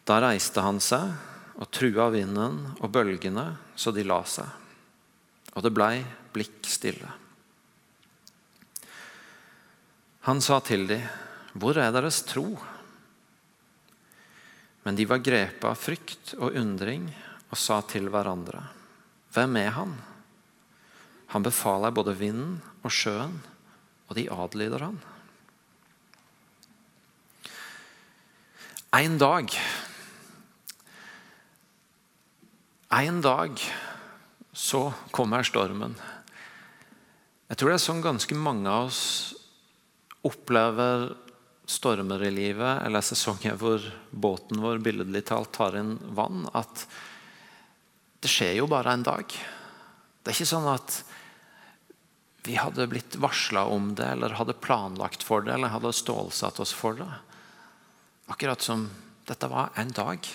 Da 0.05 0.19
reiste 0.21 0.61
han 0.61 0.83
seg 0.85 1.15
og 1.57 1.71
trua 1.73 2.11
vinden 2.13 2.59
og 2.77 2.93
bølgene 2.93 3.57
så 3.73 3.89
de 3.89 4.05
la 4.05 4.19
seg, 4.29 4.45
og 5.57 5.65
det 5.65 5.73
blei 5.73 6.05
blikk 6.35 6.69
stille. 6.69 7.09
Han 10.29 10.45
sa 10.45 10.61
til 10.61 10.85
dem, 10.93 11.09
'Hvor 11.57 11.81
er 11.81 11.89
deres 11.91 12.21
tro?' 12.29 12.61
Men 14.85 14.95
de 14.95 15.09
var 15.09 15.25
grepet 15.25 15.65
av 15.65 15.81
frykt 15.81 16.35
og 16.37 16.53
undring 16.53 17.09
og 17.49 17.57
sa 17.57 17.81
til 17.81 18.13
hverandre, 18.13 18.61
'Hvem 19.33 19.57
er 19.57 19.71
han?' 19.71 20.10
Han 21.31 21.47
befaler 21.47 21.95
både 21.95 22.17
vinden 22.19 22.59
og 22.83 22.93
sjøen, 22.95 23.37
og 24.11 24.17
de 24.19 24.27
adlyder 24.35 24.83
han. 24.89 24.99
En 28.91 29.19
dag 29.23 29.55
En 32.91 33.21
dag 33.23 33.61
så 34.51 34.81
kommer 35.15 35.47
stormen. 35.47 35.93
Jeg 37.47 37.59
tror 37.59 37.71
det 37.71 37.77
er 37.77 37.85
sånn 37.85 38.03
ganske 38.03 38.35
mange 38.35 38.67
av 38.67 38.89
oss 38.89 39.05
opplever 40.27 41.13
stormer 41.71 42.25
i 42.27 42.33
livet, 42.35 42.83
eller 42.83 43.05
sesonger 43.07 43.55
hvor 43.61 43.85
båten 44.11 44.59
vår 44.59 44.83
billedlig 44.83 45.23
talt 45.31 45.53
tar 45.55 45.79
inn 45.79 45.95
vann, 46.19 46.49
at 46.51 46.83
det 48.21 48.31
skjer 48.33 48.59
jo 48.59 48.67
bare 48.71 48.97
en 48.99 49.07
dag. 49.07 49.31
Det 49.31 50.33
er 50.33 50.37
ikke 50.37 50.51
sånn 50.51 50.67
at 50.75 50.99
vi 52.43 52.57
hadde 52.57 52.87
blitt 52.87 53.17
varsla 53.21 53.65
om 53.65 53.95
det, 53.95 54.07
eller 54.15 54.37
hadde 54.39 54.57
planlagt 54.57 55.23
for 55.23 55.45
det, 55.45 55.53
eller 55.55 55.73
hadde 55.75 55.93
stålsatt 55.93 56.61
oss 56.61 56.73
for 56.73 56.97
det. 56.97 57.11
Akkurat 58.33 58.63
som 58.63 58.89
dette 59.29 59.49
var 59.51 59.75
en 59.75 59.93
dag. 59.93 60.29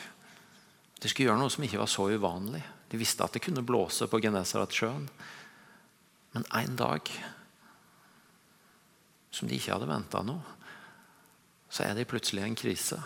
De 1.02 1.10
skulle 1.10 1.32
gjøre 1.32 1.42
noe 1.42 1.54
som 1.54 1.66
ikke 1.66 1.82
var 1.82 1.90
så 1.90 2.10
uvanlig. 2.12 2.62
De 2.92 3.00
visste 3.02 3.26
at 3.26 3.34
det 3.34 3.42
kunne 3.46 3.66
blåse 3.66 4.08
på 4.08 4.20
Genesaretsjøen. 4.22 5.08
Men 6.36 6.46
en 6.54 6.78
dag 6.78 7.10
som 9.36 9.50
de 9.50 9.58
ikke 9.58 9.74
hadde 9.74 9.90
venta 9.90 10.22
noe, 10.24 10.44
så 11.68 11.84
er 11.88 11.98
de 11.98 12.08
plutselig 12.08 12.46
en 12.46 12.56
krise. 12.56 13.00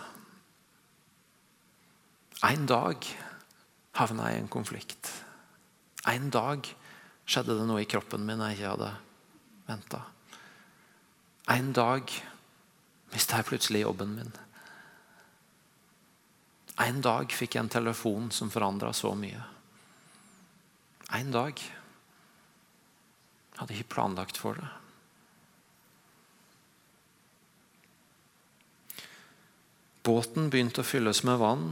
En 2.46 2.68
dag 2.68 3.06
havna 3.98 4.28
jeg 4.30 4.38
i 4.38 4.42
en 4.44 4.52
konflikt. 4.52 5.10
En 6.08 6.30
dag 6.32 6.68
skjedde 7.30 7.54
det 7.54 7.66
noe 7.68 7.84
i 7.84 7.88
kroppen 7.88 8.24
min 8.26 8.42
jeg 8.42 8.58
ikke 8.58 8.72
hadde 8.72 8.90
venta. 9.68 10.02
En 11.50 11.70
dag 11.74 12.10
mista 13.14 13.38
jeg 13.38 13.48
plutselig 13.50 13.84
jobben 13.84 14.16
min. 14.16 14.32
En 16.80 17.00
dag 17.04 17.30
fikk 17.34 17.54
jeg 17.54 17.66
en 17.66 17.72
telefon 17.76 18.30
som 18.34 18.50
forandra 18.50 18.92
så 18.96 19.12
mye. 19.18 19.42
En 21.14 21.30
dag. 21.34 21.58
Jeg 21.60 23.58
hadde 23.58 23.76
ikke 23.76 23.94
planlagt 23.94 24.38
for 24.40 24.56
det. 24.56 24.68
Båten 30.06 30.48
begynte 30.50 30.80
å 30.80 30.86
fylles 30.86 31.20
med 31.28 31.36
vann, 31.42 31.66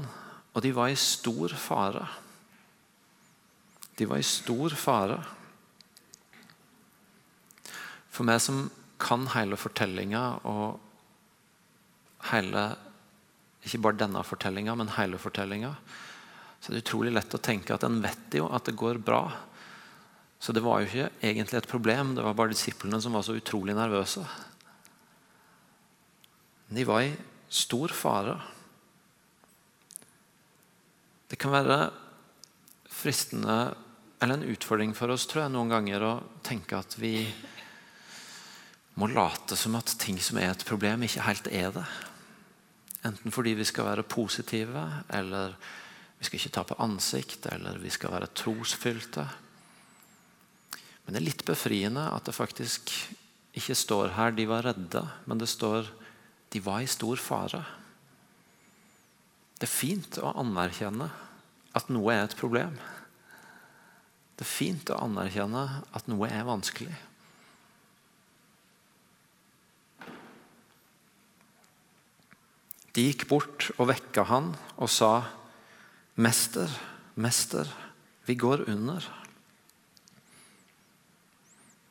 og 0.52 0.62
de 0.62 0.74
var 0.76 0.92
i 0.92 0.98
stor 1.00 1.54
fare. 1.56 2.04
De 3.96 4.06
var 4.06 4.20
i 4.20 4.26
stor 4.26 4.76
fare. 4.76 5.16
For 8.18 8.26
meg 8.26 8.40
som 8.42 8.64
kan 8.98 9.28
hele 9.30 9.54
fortellinga 9.54 10.22
og 10.50 10.80
hele 12.32 12.64
Ikke 13.62 13.78
bare 13.82 13.98
denne 14.00 14.22
fortellinga, 14.26 14.74
men 14.78 14.90
hele 14.94 15.18
fortellinga. 15.18 15.70
Så 16.58 16.70
det 16.70 16.78
er 16.78 16.84
utrolig 16.84 17.10
lett 17.12 17.34
å 17.34 17.40
tenke 17.42 17.74
at 17.74 17.84
en 17.86 17.98
vet 18.02 18.36
jo 18.38 18.46
at 18.54 18.66
det 18.66 18.76
går 18.78 19.00
bra. 19.02 19.20
Så 20.38 20.54
det 20.54 20.62
var 20.62 20.80
jo 20.80 20.88
ikke 20.88 21.08
egentlig 21.26 21.58
et 21.58 21.68
problem, 21.70 22.14
det 22.14 22.24
var 22.24 22.36
bare 22.38 22.54
disiplene 22.54 23.00
som 23.02 23.18
var 23.18 23.26
så 23.26 23.34
utrolig 23.34 23.74
nervøse. 23.76 24.22
De 26.70 26.86
var 26.86 27.02
i 27.02 27.12
stor 27.50 27.92
fare. 27.94 28.38
Det 31.28 31.38
kan 31.42 31.54
være 31.54 31.80
fristende 32.88 33.58
eller 34.22 34.38
en 34.38 34.50
utfordring 34.54 34.94
for 34.96 35.12
oss 35.14 35.26
tror 35.30 35.44
jeg, 35.44 35.54
noen 35.54 35.70
ganger 35.70 36.06
å 36.06 36.14
tenke 36.46 36.78
at 36.78 36.96
vi 36.98 37.12
må 38.98 39.06
late 39.12 39.56
som 39.56 39.76
at 39.78 39.94
ting 40.00 40.18
som 40.22 40.40
er 40.40 40.50
et 40.50 40.64
problem, 40.66 41.04
ikke 41.06 41.26
helt 41.26 41.50
er 41.54 41.70
det. 41.76 41.84
Enten 43.06 43.34
fordi 43.34 43.54
vi 43.54 43.66
skal 43.68 43.86
være 43.86 44.02
positive, 44.02 44.82
eller 45.14 45.54
vi 46.18 46.26
skal 46.26 46.40
ikke 46.40 46.54
tape 46.56 46.78
ansikt, 46.82 47.46
eller 47.52 47.78
vi 47.78 47.92
skal 47.94 48.16
være 48.16 48.32
trosfylte. 48.34 49.28
Men 51.04 51.14
det 51.14 51.20
er 51.20 51.28
litt 51.28 51.46
befriende 51.46 52.08
at 52.10 52.26
det 52.26 52.34
faktisk 52.34 52.90
ikke 53.56 53.74
står 53.78 54.14
her 54.18 54.30
'de 54.30 54.48
var 54.48 54.66
redde', 54.66 55.08
men 55.26 55.38
det 55.38 55.48
står 55.48 55.86
'de 56.52 56.64
var 56.64 56.80
i 56.80 56.86
stor 56.86 57.16
fare'. 57.16 57.64
Det 59.58 59.66
er 59.66 59.78
fint 59.78 60.18
å 60.18 60.34
anerkjenne 60.38 61.10
at 61.74 61.88
noe 61.88 62.12
er 62.14 62.24
et 62.24 62.36
problem. 62.36 62.78
Det 64.36 64.44
er 64.46 64.54
fint 64.58 64.90
å 64.90 65.00
anerkjenne 65.02 65.82
at 65.94 66.08
noe 66.08 66.28
er 66.28 66.44
vanskelig. 66.44 66.94
De 72.96 73.04
gikk 73.04 73.26
bort 73.30 73.68
og 73.76 73.90
vekka 73.90 74.24
han 74.30 74.54
og 74.76 74.90
sa, 74.90 75.28
'Mester, 76.16 76.68
mester, 77.16 77.68
vi 78.26 78.34
går 78.34 78.68
under.' 78.68 79.04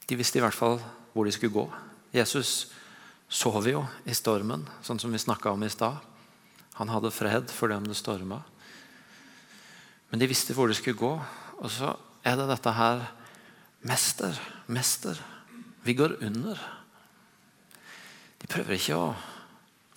De 0.08 0.16
visste 0.16 0.40
i 0.40 0.42
hvert 0.42 0.56
fall 0.56 0.80
hvor 1.14 1.26
de 1.26 1.32
skulle 1.32 1.54
gå. 1.54 1.68
Jesus 2.14 2.72
sov 3.28 3.68
jo 3.68 3.86
i 4.06 4.14
stormen, 4.16 4.68
sånn 4.82 5.00
som 5.00 5.12
vi 5.12 5.20
snakka 5.20 5.52
om 5.52 5.64
i 5.64 5.70
stad. 5.70 6.00
Han 6.80 6.90
hadde 6.90 7.12
fred 7.12 7.52
for 7.52 7.68
dem 7.68 7.84
det 7.88 7.98
storma. 7.98 8.44
Men 10.10 10.20
de 10.20 10.30
visste 10.30 10.54
hvor 10.54 10.68
de 10.68 10.78
skulle 10.78 11.00
gå. 11.00 11.14
Og 11.58 11.72
så 11.72 11.96
er 12.24 12.38
det 12.38 12.48
dette 12.48 12.72
her 12.72 13.08
Mester, 13.88 14.34
mester, 14.68 15.20
vi 15.84 15.94
går 15.94 16.18
under. 16.26 16.58
De 18.42 18.48
prøver 18.50 18.74
ikke 18.76 18.98
å 18.98 19.12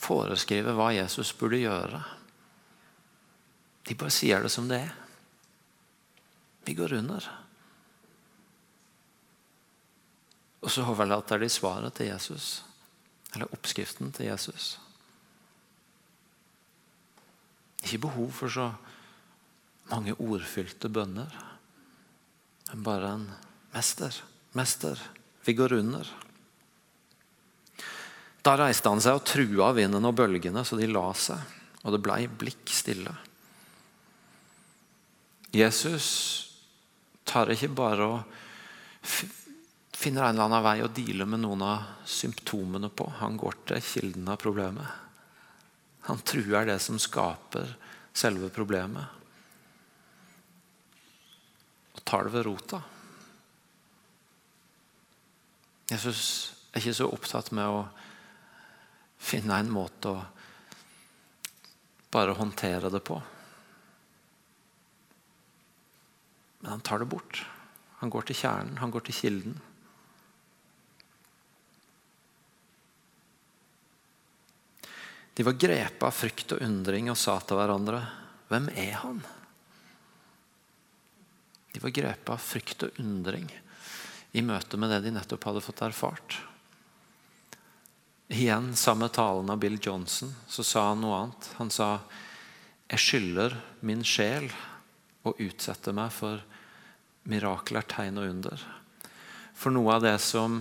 foreskrive 0.00 0.72
hva 0.76 0.90
Jesus 0.94 1.32
burde 1.36 1.60
gjøre. 1.60 2.00
De 3.86 3.96
bare 3.98 4.14
sier 4.14 4.42
det 4.42 4.52
som 4.52 4.68
det 4.70 4.82
er. 4.86 4.96
Vi 6.64 6.76
går 6.78 6.94
under. 7.00 7.26
Og 10.60 10.72
så 10.72 10.84
overlater 10.88 11.40
de 11.40 11.48
svaret 11.52 11.96
til 11.96 12.10
Jesus. 12.12 12.60
Eller 13.34 13.52
oppskriften 13.54 14.12
til 14.12 14.28
Jesus. 14.28 14.74
Ikke 17.84 18.02
behov 18.06 18.32
for 18.36 18.52
så 18.52 18.70
mange 19.90 20.14
ordfylte 20.20 20.90
bønner. 20.92 21.32
Men 22.70 22.84
bare 22.86 23.14
en 23.16 23.30
mester. 23.72 24.20
Mester, 24.52 25.00
vi 25.46 25.56
går 25.56 25.78
under. 25.80 26.08
Da 28.40 28.54
reiste 28.56 28.88
han 28.88 29.02
seg 29.04 29.18
og 29.18 29.26
trua 29.28 29.72
vinden 29.76 30.06
og 30.08 30.16
bølgene 30.16 30.64
så 30.64 30.78
de 30.80 30.88
la 30.88 31.10
seg, 31.16 31.40
og 31.84 31.92
det 31.94 32.02
blei 32.04 32.22
blikk 32.28 32.72
stille. 32.72 33.12
Jesus 35.52 36.06
tar 37.26 37.50
ikke 37.52 37.72
bare 37.74 38.06
og 38.06 38.20
finner 40.00 40.24
en 40.24 40.38
eller 40.38 40.46
annen 40.46 40.64
vei 40.64 40.78
å 40.84 40.92
deale 40.94 41.26
med 41.28 41.42
noen 41.42 41.62
av 41.66 42.06
symptomene 42.08 42.88
på. 42.88 43.08
Han 43.20 43.36
går 43.40 43.58
til 43.68 43.82
kilden 43.84 44.30
av 44.32 44.38
problemet. 44.40 44.88
Han 46.08 46.22
truer 46.24 46.64
det 46.70 46.78
som 46.80 46.98
skaper 46.98 47.74
selve 48.16 48.48
problemet. 48.54 49.04
Og 51.92 52.04
tar 52.08 52.26
det 52.26 52.34
ved 52.38 52.46
rota. 52.48 52.80
Jesus 55.90 56.22
er 56.70 56.80
ikke 56.80 56.96
så 56.96 57.10
opptatt 57.10 57.50
med 57.52 57.66
å 57.66 57.82
finne 59.20 59.60
en 59.60 59.72
måte 59.72 60.10
å 60.10 60.20
bare 62.10 62.34
håndtere 62.34 62.90
det 62.90 63.02
på. 63.06 63.20
Men 66.60 66.70
han 66.70 66.80
tar 66.84 66.98
det 66.98 67.10
bort. 67.12 67.44
Han 68.00 68.10
går 68.10 68.28
til 68.28 68.40
kjernen, 68.42 68.80
han 68.80 68.92
går 68.92 69.06
til 69.06 69.16
kilden. 69.16 69.60
De 75.36 75.44
var 75.46 75.56
grepet 75.56 76.02
av 76.04 76.12
frykt 76.12 76.56
og 76.56 76.64
undring 76.64 77.12
og 77.12 77.16
sa 77.16 77.38
til 77.40 77.56
hverandre, 77.56 78.02
'Hvem 78.50 78.68
er 78.76 78.92
han?' 78.92 79.22
De 81.72 81.80
var 81.80 81.90
grepet 81.94 82.28
av 82.28 82.40
frykt 82.42 82.82
og 82.82 82.98
undring 82.98 83.48
i 84.32 84.42
møte 84.42 84.76
med 84.76 84.90
det 84.90 85.04
de 85.04 85.12
nettopp 85.14 85.44
hadde 85.44 85.62
fått 85.62 85.82
erfart. 85.86 86.49
Igjen, 88.30 88.76
samme 88.76 89.08
talen 89.10 89.50
av 89.50 89.58
Bill 89.58 89.78
Johnson, 89.82 90.34
så 90.46 90.62
sa 90.64 90.84
han 90.88 91.00
noe 91.02 91.16
annet. 91.18 91.48
Han 91.58 91.70
sa 91.74 91.88
jeg 92.90 93.02
skylder 93.02 93.56
min 93.86 94.04
sjel 94.06 94.46
å 95.26 95.32
utsette 95.34 95.90
meg 95.94 96.12
for 96.14 96.38
mirakler, 97.26 97.82
tegn 97.90 98.20
og 98.22 98.28
under. 98.30 98.62
For 99.58 99.74
noe 99.74 99.96
av 99.96 100.06
det 100.06 100.14
som 100.22 100.60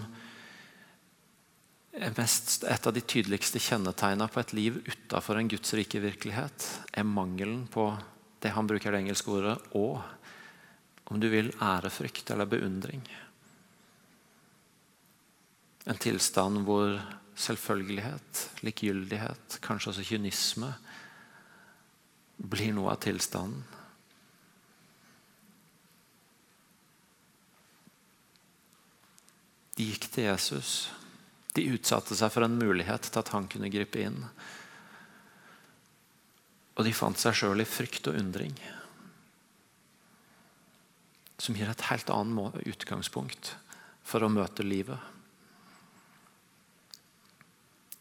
er 1.93 2.17
mest, 2.17 2.63
et 2.65 2.89
av 2.89 2.95
de 2.95 3.05
tydeligste 3.05 3.61
kjennetegnene 3.61 4.29
på 4.33 4.41
et 4.41 4.55
liv 4.57 4.81
utafor 4.89 5.37
en 5.37 5.53
Guds 5.53 5.73
rike 5.77 6.01
virkelighet, 6.01 6.65
er 6.89 7.05
mangelen 7.05 7.67
på 7.69 7.91
det 8.41 8.55
han 8.55 8.65
bruker 8.65 8.93
det 8.93 9.03
engelske 9.03 9.33
ordet 9.35 9.57
og 9.77 10.01
om 11.09 11.21
du 11.21 11.29
vil 11.29 11.53
ærefrykt 11.61 12.33
eller 12.33 12.49
beundring. 12.49 13.01
En 15.89 15.97
tilstand 16.01 16.65
hvor 16.65 16.97
selvfølgelighet, 17.39 18.45
likegyldighet, 18.67 19.59
kanskje 19.63 19.93
også 19.93 20.07
kynisme, 20.09 20.73
blir 22.39 22.73
noe 22.75 22.93
av 22.93 23.01
tilstanden. 23.03 23.63
De 29.79 29.85
gikk 29.87 30.09
til 30.11 30.25
Jesus. 30.27 30.89
De 31.55 31.63
utsatte 31.71 32.15
seg 32.19 32.33
for 32.33 32.43
en 32.43 32.57
mulighet 32.59 33.07
til 33.07 33.21
at 33.21 33.31
han 33.31 33.47
kunne 33.51 33.71
gripe 33.71 34.01
inn. 34.03 34.17
Og 36.75 36.83
de 36.83 36.91
fant 36.95 37.19
seg 37.19 37.37
sjøl 37.39 37.63
i 37.63 37.67
frykt 37.67 38.09
og 38.11 38.19
undring. 38.19 38.57
Som 41.39 41.55
gir 41.55 41.71
et 41.71 41.87
helt 41.87 42.11
annet 42.11 42.59
utgangspunkt 42.67 43.53
for 44.03 44.23
å 44.23 44.31
møte 44.31 44.67
livet. 44.67 44.99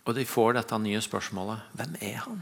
Og 0.09 0.17
de 0.17 0.25
får 0.25 0.57
dette 0.57 0.79
nye 0.81 1.01
spørsmålet 1.05 1.75
hvem 1.77 1.99
er 2.01 2.23
han? 2.25 2.41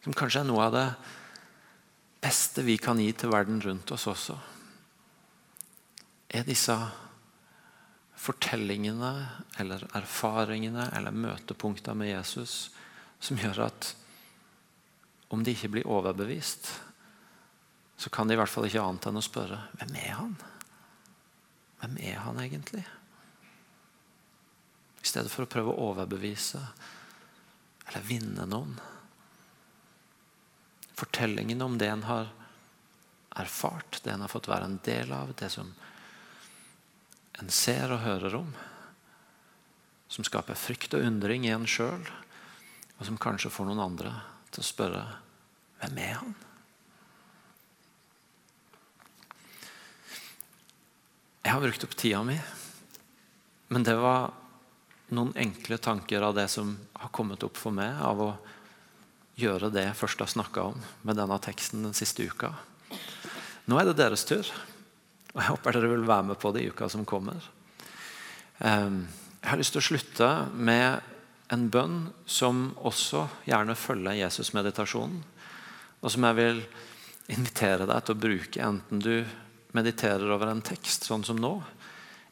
Som 0.00 0.16
kanskje 0.16 0.40
er 0.40 0.48
noe 0.48 0.64
av 0.64 0.72
det 0.72 0.86
beste 2.24 2.64
vi 2.64 2.78
kan 2.80 3.00
gi 3.00 3.10
til 3.12 3.32
verden 3.32 3.60
rundt 3.60 3.92
oss 3.92 4.06
også. 4.08 4.38
Er 6.32 6.46
disse 6.48 6.76
fortellingene 8.20 9.12
eller 9.60 9.84
erfaringene 9.96 10.86
eller 10.96 11.16
møtepunktene 11.16 12.00
med 12.00 12.12
Jesus 12.14 12.70
som 13.20 13.40
gjør 13.40 13.66
at 13.68 13.90
om 15.30 15.44
de 15.44 15.52
ikke 15.52 15.70
blir 15.76 15.88
overbevist, 15.88 16.72
så 18.00 18.10
kan 18.12 18.28
de 18.28 18.34
i 18.34 18.40
hvert 18.40 18.50
fall 18.50 18.66
ikke 18.66 18.82
annet 18.82 19.10
enn 19.10 19.20
å 19.20 19.24
spørre 19.24 19.60
hvem 19.76 19.92
er 20.00 20.16
han? 20.16 20.32
Hvem 21.82 22.00
er 22.08 22.18
han 22.24 22.40
egentlig? 22.40 22.84
I 25.00 25.08
stedet 25.08 25.32
for 25.32 25.46
å 25.46 25.50
prøve 25.50 25.72
å 25.72 25.90
overbevise 25.90 26.60
eller 27.90 28.04
vinne 28.06 28.44
noen, 28.46 28.76
fortellingen 30.94 31.62
om 31.64 31.78
det 31.80 31.88
en 31.90 32.04
har 32.06 32.28
erfart, 33.40 34.00
det 34.04 34.12
en 34.12 34.20
har 34.20 34.30
fått 34.30 34.50
være 34.50 34.68
en 34.68 34.80
del 34.84 35.12
av, 35.16 35.32
det 35.38 35.48
som 35.50 35.72
en 37.40 37.50
ser 37.50 37.92
og 37.94 38.04
hører 38.04 38.36
om. 38.36 38.50
Som 40.10 40.26
skaper 40.26 40.58
frykt 40.58 40.94
og 40.98 41.06
undring 41.06 41.46
i 41.46 41.54
en 41.54 41.66
sjøl, 41.70 42.04
og 42.98 43.06
som 43.06 43.18
kanskje 43.18 43.52
får 43.54 43.70
noen 43.70 43.82
andre 43.84 44.12
til 44.52 44.62
å 44.62 44.66
spørre 44.66 45.04
hvem 45.80 46.00
er 46.02 46.16
han? 46.20 46.34
Jeg 51.40 51.54
har 51.54 51.62
brukt 51.64 51.86
opp 51.86 51.96
tida 51.96 52.20
mi, 52.26 52.36
men 53.72 53.86
det 53.86 53.96
var 53.96 54.34
noen 55.14 55.32
enkle 55.38 55.78
tanker 55.82 56.22
av 56.22 56.34
det 56.36 56.46
som 56.52 56.72
har 57.00 57.12
kommet 57.14 57.42
opp 57.46 57.58
for 57.58 57.74
meg 57.74 58.00
av 58.04 58.22
å 58.22 58.30
gjøre 59.40 59.70
det 59.72 59.86
jeg 59.86 59.98
først 59.98 60.22
har 60.22 60.30
snakka 60.30 60.66
om 60.72 60.82
med 61.06 61.18
denne 61.18 61.38
teksten 61.42 61.86
den 61.86 61.96
siste 61.96 62.26
uka. 62.26 62.52
Nå 63.70 63.78
er 63.78 63.90
det 63.90 63.98
deres 64.00 64.26
tur, 64.28 64.46
og 65.32 65.40
jeg 65.40 65.50
håper 65.52 65.76
dere 65.76 65.92
vil 65.92 66.08
være 66.08 66.28
med 66.32 66.40
på 66.42 66.52
det 66.54 66.64
i 66.64 66.70
uka 66.72 66.88
som 66.90 67.06
kommer. 67.08 67.42
Ehm, 68.66 69.04
jeg 69.40 69.50
har 69.52 69.60
lyst 69.60 69.74
til 69.76 69.82
å 69.82 69.88
slutte 69.88 70.30
med 70.52 71.00
en 71.50 71.66
bønn 71.72 72.00
som 72.26 72.70
også 72.76 73.26
gjerne 73.48 73.76
følger 73.78 74.18
Jesus-meditasjonen, 74.20 75.22
og 76.00 76.12
som 76.12 76.26
jeg 76.26 76.38
vil 76.38 76.60
invitere 77.30 77.86
deg 77.88 78.04
til 78.04 78.16
å 78.16 78.22
bruke 78.24 78.66
enten 78.66 79.02
du 79.02 79.14
mediterer 79.76 80.30
over 80.34 80.50
en 80.50 80.62
tekst, 80.66 81.06
sånn 81.06 81.24
som 81.26 81.38
nå, 81.38 81.54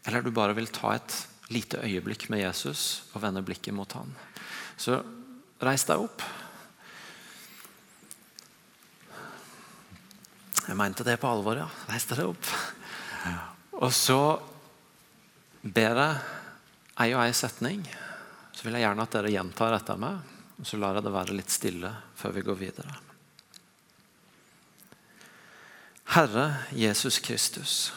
eller 0.07 0.25
du 0.25 0.33
bare 0.35 0.57
vil 0.59 0.71
ta 0.75 0.97
et 0.97 1.17
lite 1.53 1.81
øyeblikk 1.85 2.29
med 2.33 2.43
Jesus 2.43 3.09
og 3.15 3.23
vende 3.25 3.43
blikket 3.45 3.75
mot 3.75 3.93
han. 3.97 4.11
Så 4.77 5.01
reis 5.65 5.87
deg 5.89 6.03
opp. 6.05 6.23
Jeg 10.69 10.77
mente 10.77 11.07
det 11.07 11.17
på 11.21 11.31
alvor, 11.31 11.57
ja. 11.57 11.69
Reis 11.89 12.05
dere 12.11 12.29
opp. 12.29 12.51
Og 13.81 13.93
så 13.95 14.21
ber 15.63 16.01
jeg 16.03 16.19
ei 17.05 17.15
og 17.15 17.23
ei 17.25 17.33
setning. 17.37 17.85
Så 18.53 18.67
vil 18.67 18.77
jeg 18.77 18.85
gjerne 18.85 19.05
at 19.07 19.15
dere 19.17 19.33
gjentar 19.33 19.77
etter 19.79 20.01
meg. 20.01 20.21
Og 20.59 20.67
så 20.67 20.79
lar 20.81 20.99
jeg 20.99 21.07
det 21.07 21.15
være 21.15 21.37
litt 21.39 21.55
stille 21.55 21.93
før 22.19 22.35
vi 22.37 22.45
går 22.47 22.59
videre. 22.61 22.99
Herre 26.09 26.47
Jesus 26.75 27.21
Kristus. 27.23 27.93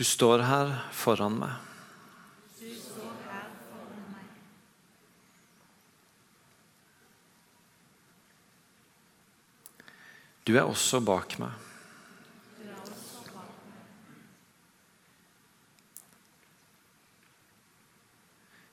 Du 0.00 0.04
står 0.04 0.40
her 0.48 0.70
foran 0.96 1.34
meg. 1.36 1.50
Du 10.48 10.54
er 10.56 10.64
også 10.64 11.02
bak 11.04 11.34
meg. 11.42 11.52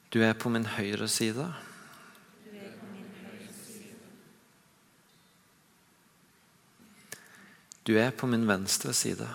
Du 0.07 0.23
er 0.23 0.31
på 0.31 0.47
min 0.47 0.69
høyre 0.77 1.09
side. 1.11 1.49
Du 7.83 7.99
er 7.99 8.15
på 8.15 8.31
min 8.31 8.47
venstre 8.47 8.95
side. 8.95 9.27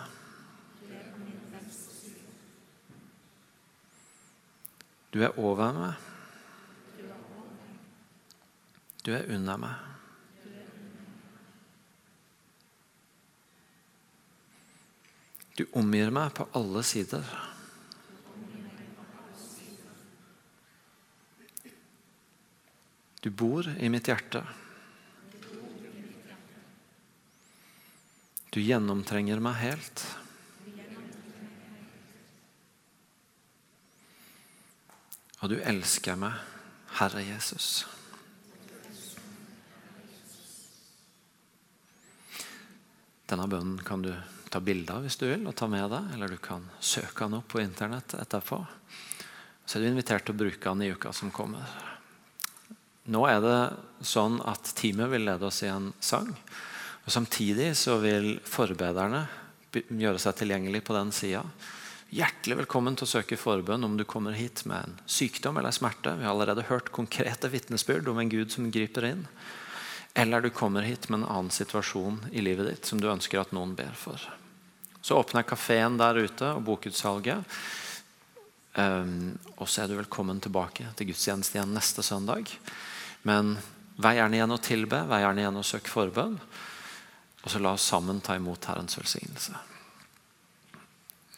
Du 5.13 5.19
er 5.21 5.35
over 5.37 5.75
meg. 5.77 5.93
Du 9.05 9.11
er 9.13 9.27
under 9.35 9.59
meg. 9.61 9.75
Du 15.53 15.67
omgir 15.77 16.09
meg 16.09 16.33
på 16.33 16.47
alle 16.57 16.81
sider. 16.87 17.27
Du 23.21 23.29
bor 23.29 23.69
i 23.69 23.91
mitt 23.93 24.09
hjerte. 24.09 24.41
Du 28.49 28.57
gjennomtrenger 28.65 29.45
meg 29.45 29.61
helt. 29.61 30.07
Og 35.43 35.49
du 35.51 35.57
elsker 35.59 36.15
meg, 36.15 36.37
Herre 37.01 37.19
Jesus. 37.19 37.81
Denne 43.27 43.49
bønnen 43.51 43.81
kan 43.83 44.05
du 44.05 44.13
ta 44.53 44.61
bilde 44.63 44.95
av 44.95 45.03
hvis 45.03 45.19
du 45.19 45.25
vil, 45.27 45.43
og 45.43 45.57
ta 45.59 45.67
med 45.67 45.89
deg. 45.91 46.13
Eller 46.15 46.31
du 46.31 46.39
kan 46.39 46.63
søke 46.79 47.25
den 47.25 47.41
opp 47.41 47.51
på 47.51 47.59
internett 47.59 48.15
etterpå. 48.15 48.61
Så 49.65 49.75
er 49.75 49.83
du 49.83 49.89
invitert 49.89 50.23
til 50.23 50.37
å 50.37 50.41
bruke 50.45 50.63
den 50.63 50.87
i 50.87 50.91
uka 50.95 51.11
som 51.11 51.33
kommer. 51.35 51.67
Nå 53.11 53.25
er 53.27 53.43
det 53.43 53.59
sånn 54.07 54.39
at 54.47 54.71
teamet 54.79 55.11
vil 55.11 55.27
lede 55.27 55.49
oss 55.49 55.59
i 55.67 55.71
en 55.73 55.91
sang. 55.99 56.31
og 57.03 57.11
Samtidig 57.11 57.73
så 57.75 57.99
vil 57.99 58.37
forbederne 58.47 59.25
gjøre 59.75 60.23
seg 60.23 60.39
tilgjengelig 60.39 60.85
på 60.87 60.95
den 60.95 61.11
sida. 61.11 61.43
Hjertelig 62.13 62.59
velkommen 62.59 62.93
til 62.93 63.07
å 63.07 63.09
søke 63.09 63.37
forbønn 63.41 63.87
om 63.87 63.95
du 63.97 64.03
kommer 64.05 64.35
hit 64.37 64.61
med 64.69 64.85
en 64.85 64.91
sykdom 65.09 65.57
eller 65.57 65.73
smerte. 65.73 66.11
Vi 66.19 66.27
har 66.27 66.35
allerede 66.35 66.67
hørt 66.67 66.91
konkrete 66.93 67.49
vitnesbyrd 67.49 68.11
om 68.11 68.19
en 68.21 68.29
Gud 68.29 68.51
som 68.53 68.67
griper 68.69 69.07
inn. 69.07 69.23
Eller 70.13 70.43
du 70.43 70.51
kommer 70.53 70.85
hit 70.85 71.07
med 71.09 71.23
en 71.23 71.25
annen 71.25 71.49
situasjon 71.49 72.19
i 72.29 72.43
livet 72.45 72.69
ditt 72.69 72.91
som 72.91 73.01
du 73.01 73.09
ønsker 73.09 73.41
at 73.41 73.55
noen 73.57 73.73
ber 73.73 73.97
for. 73.97 74.21
Så 75.01 75.17
åpner 75.17 75.47
kafeen 75.47 75.97
der 75.97 76.21
ute 76.21 76.51
og 76.53 76.61
bokutsalget. 76.69 77.57
Um, 78.77 79.33
og 79.57 79.65
så 79.65 79.81
er 79.81 79.89
du 79.89 79.97
velkommen 79.97 80.43
tilbake 80.43 80.93
til 80.93 81.09
gudstjeneste 81.09 81.57
igjen 81.57 81.73
neste 81.73 82.05
søndag. 82.05 82.53
Men 83.25 83.55
vær 83.97 84.19
gjerne 84.21 84.37
igjen 84.37 84.53
å 84.59 84.61
tilbe, 84.61 85.01
vær 85.09 85.25
gjerne 85.25 85.47
igjen 85.47 85.61
å 85.65 85.65
søke 85.65 85.89
forbønn. 85.89 86.37
Og 87.41 87.49
så 87.49 87.57
la 87.57 87.73
oss 87.73 87.89
sammen 87.89 88.21
ta 88.21 88.37
imot 88.37 88.69
Herrens 88.69 89.01
velsignelse. 89.01 89.72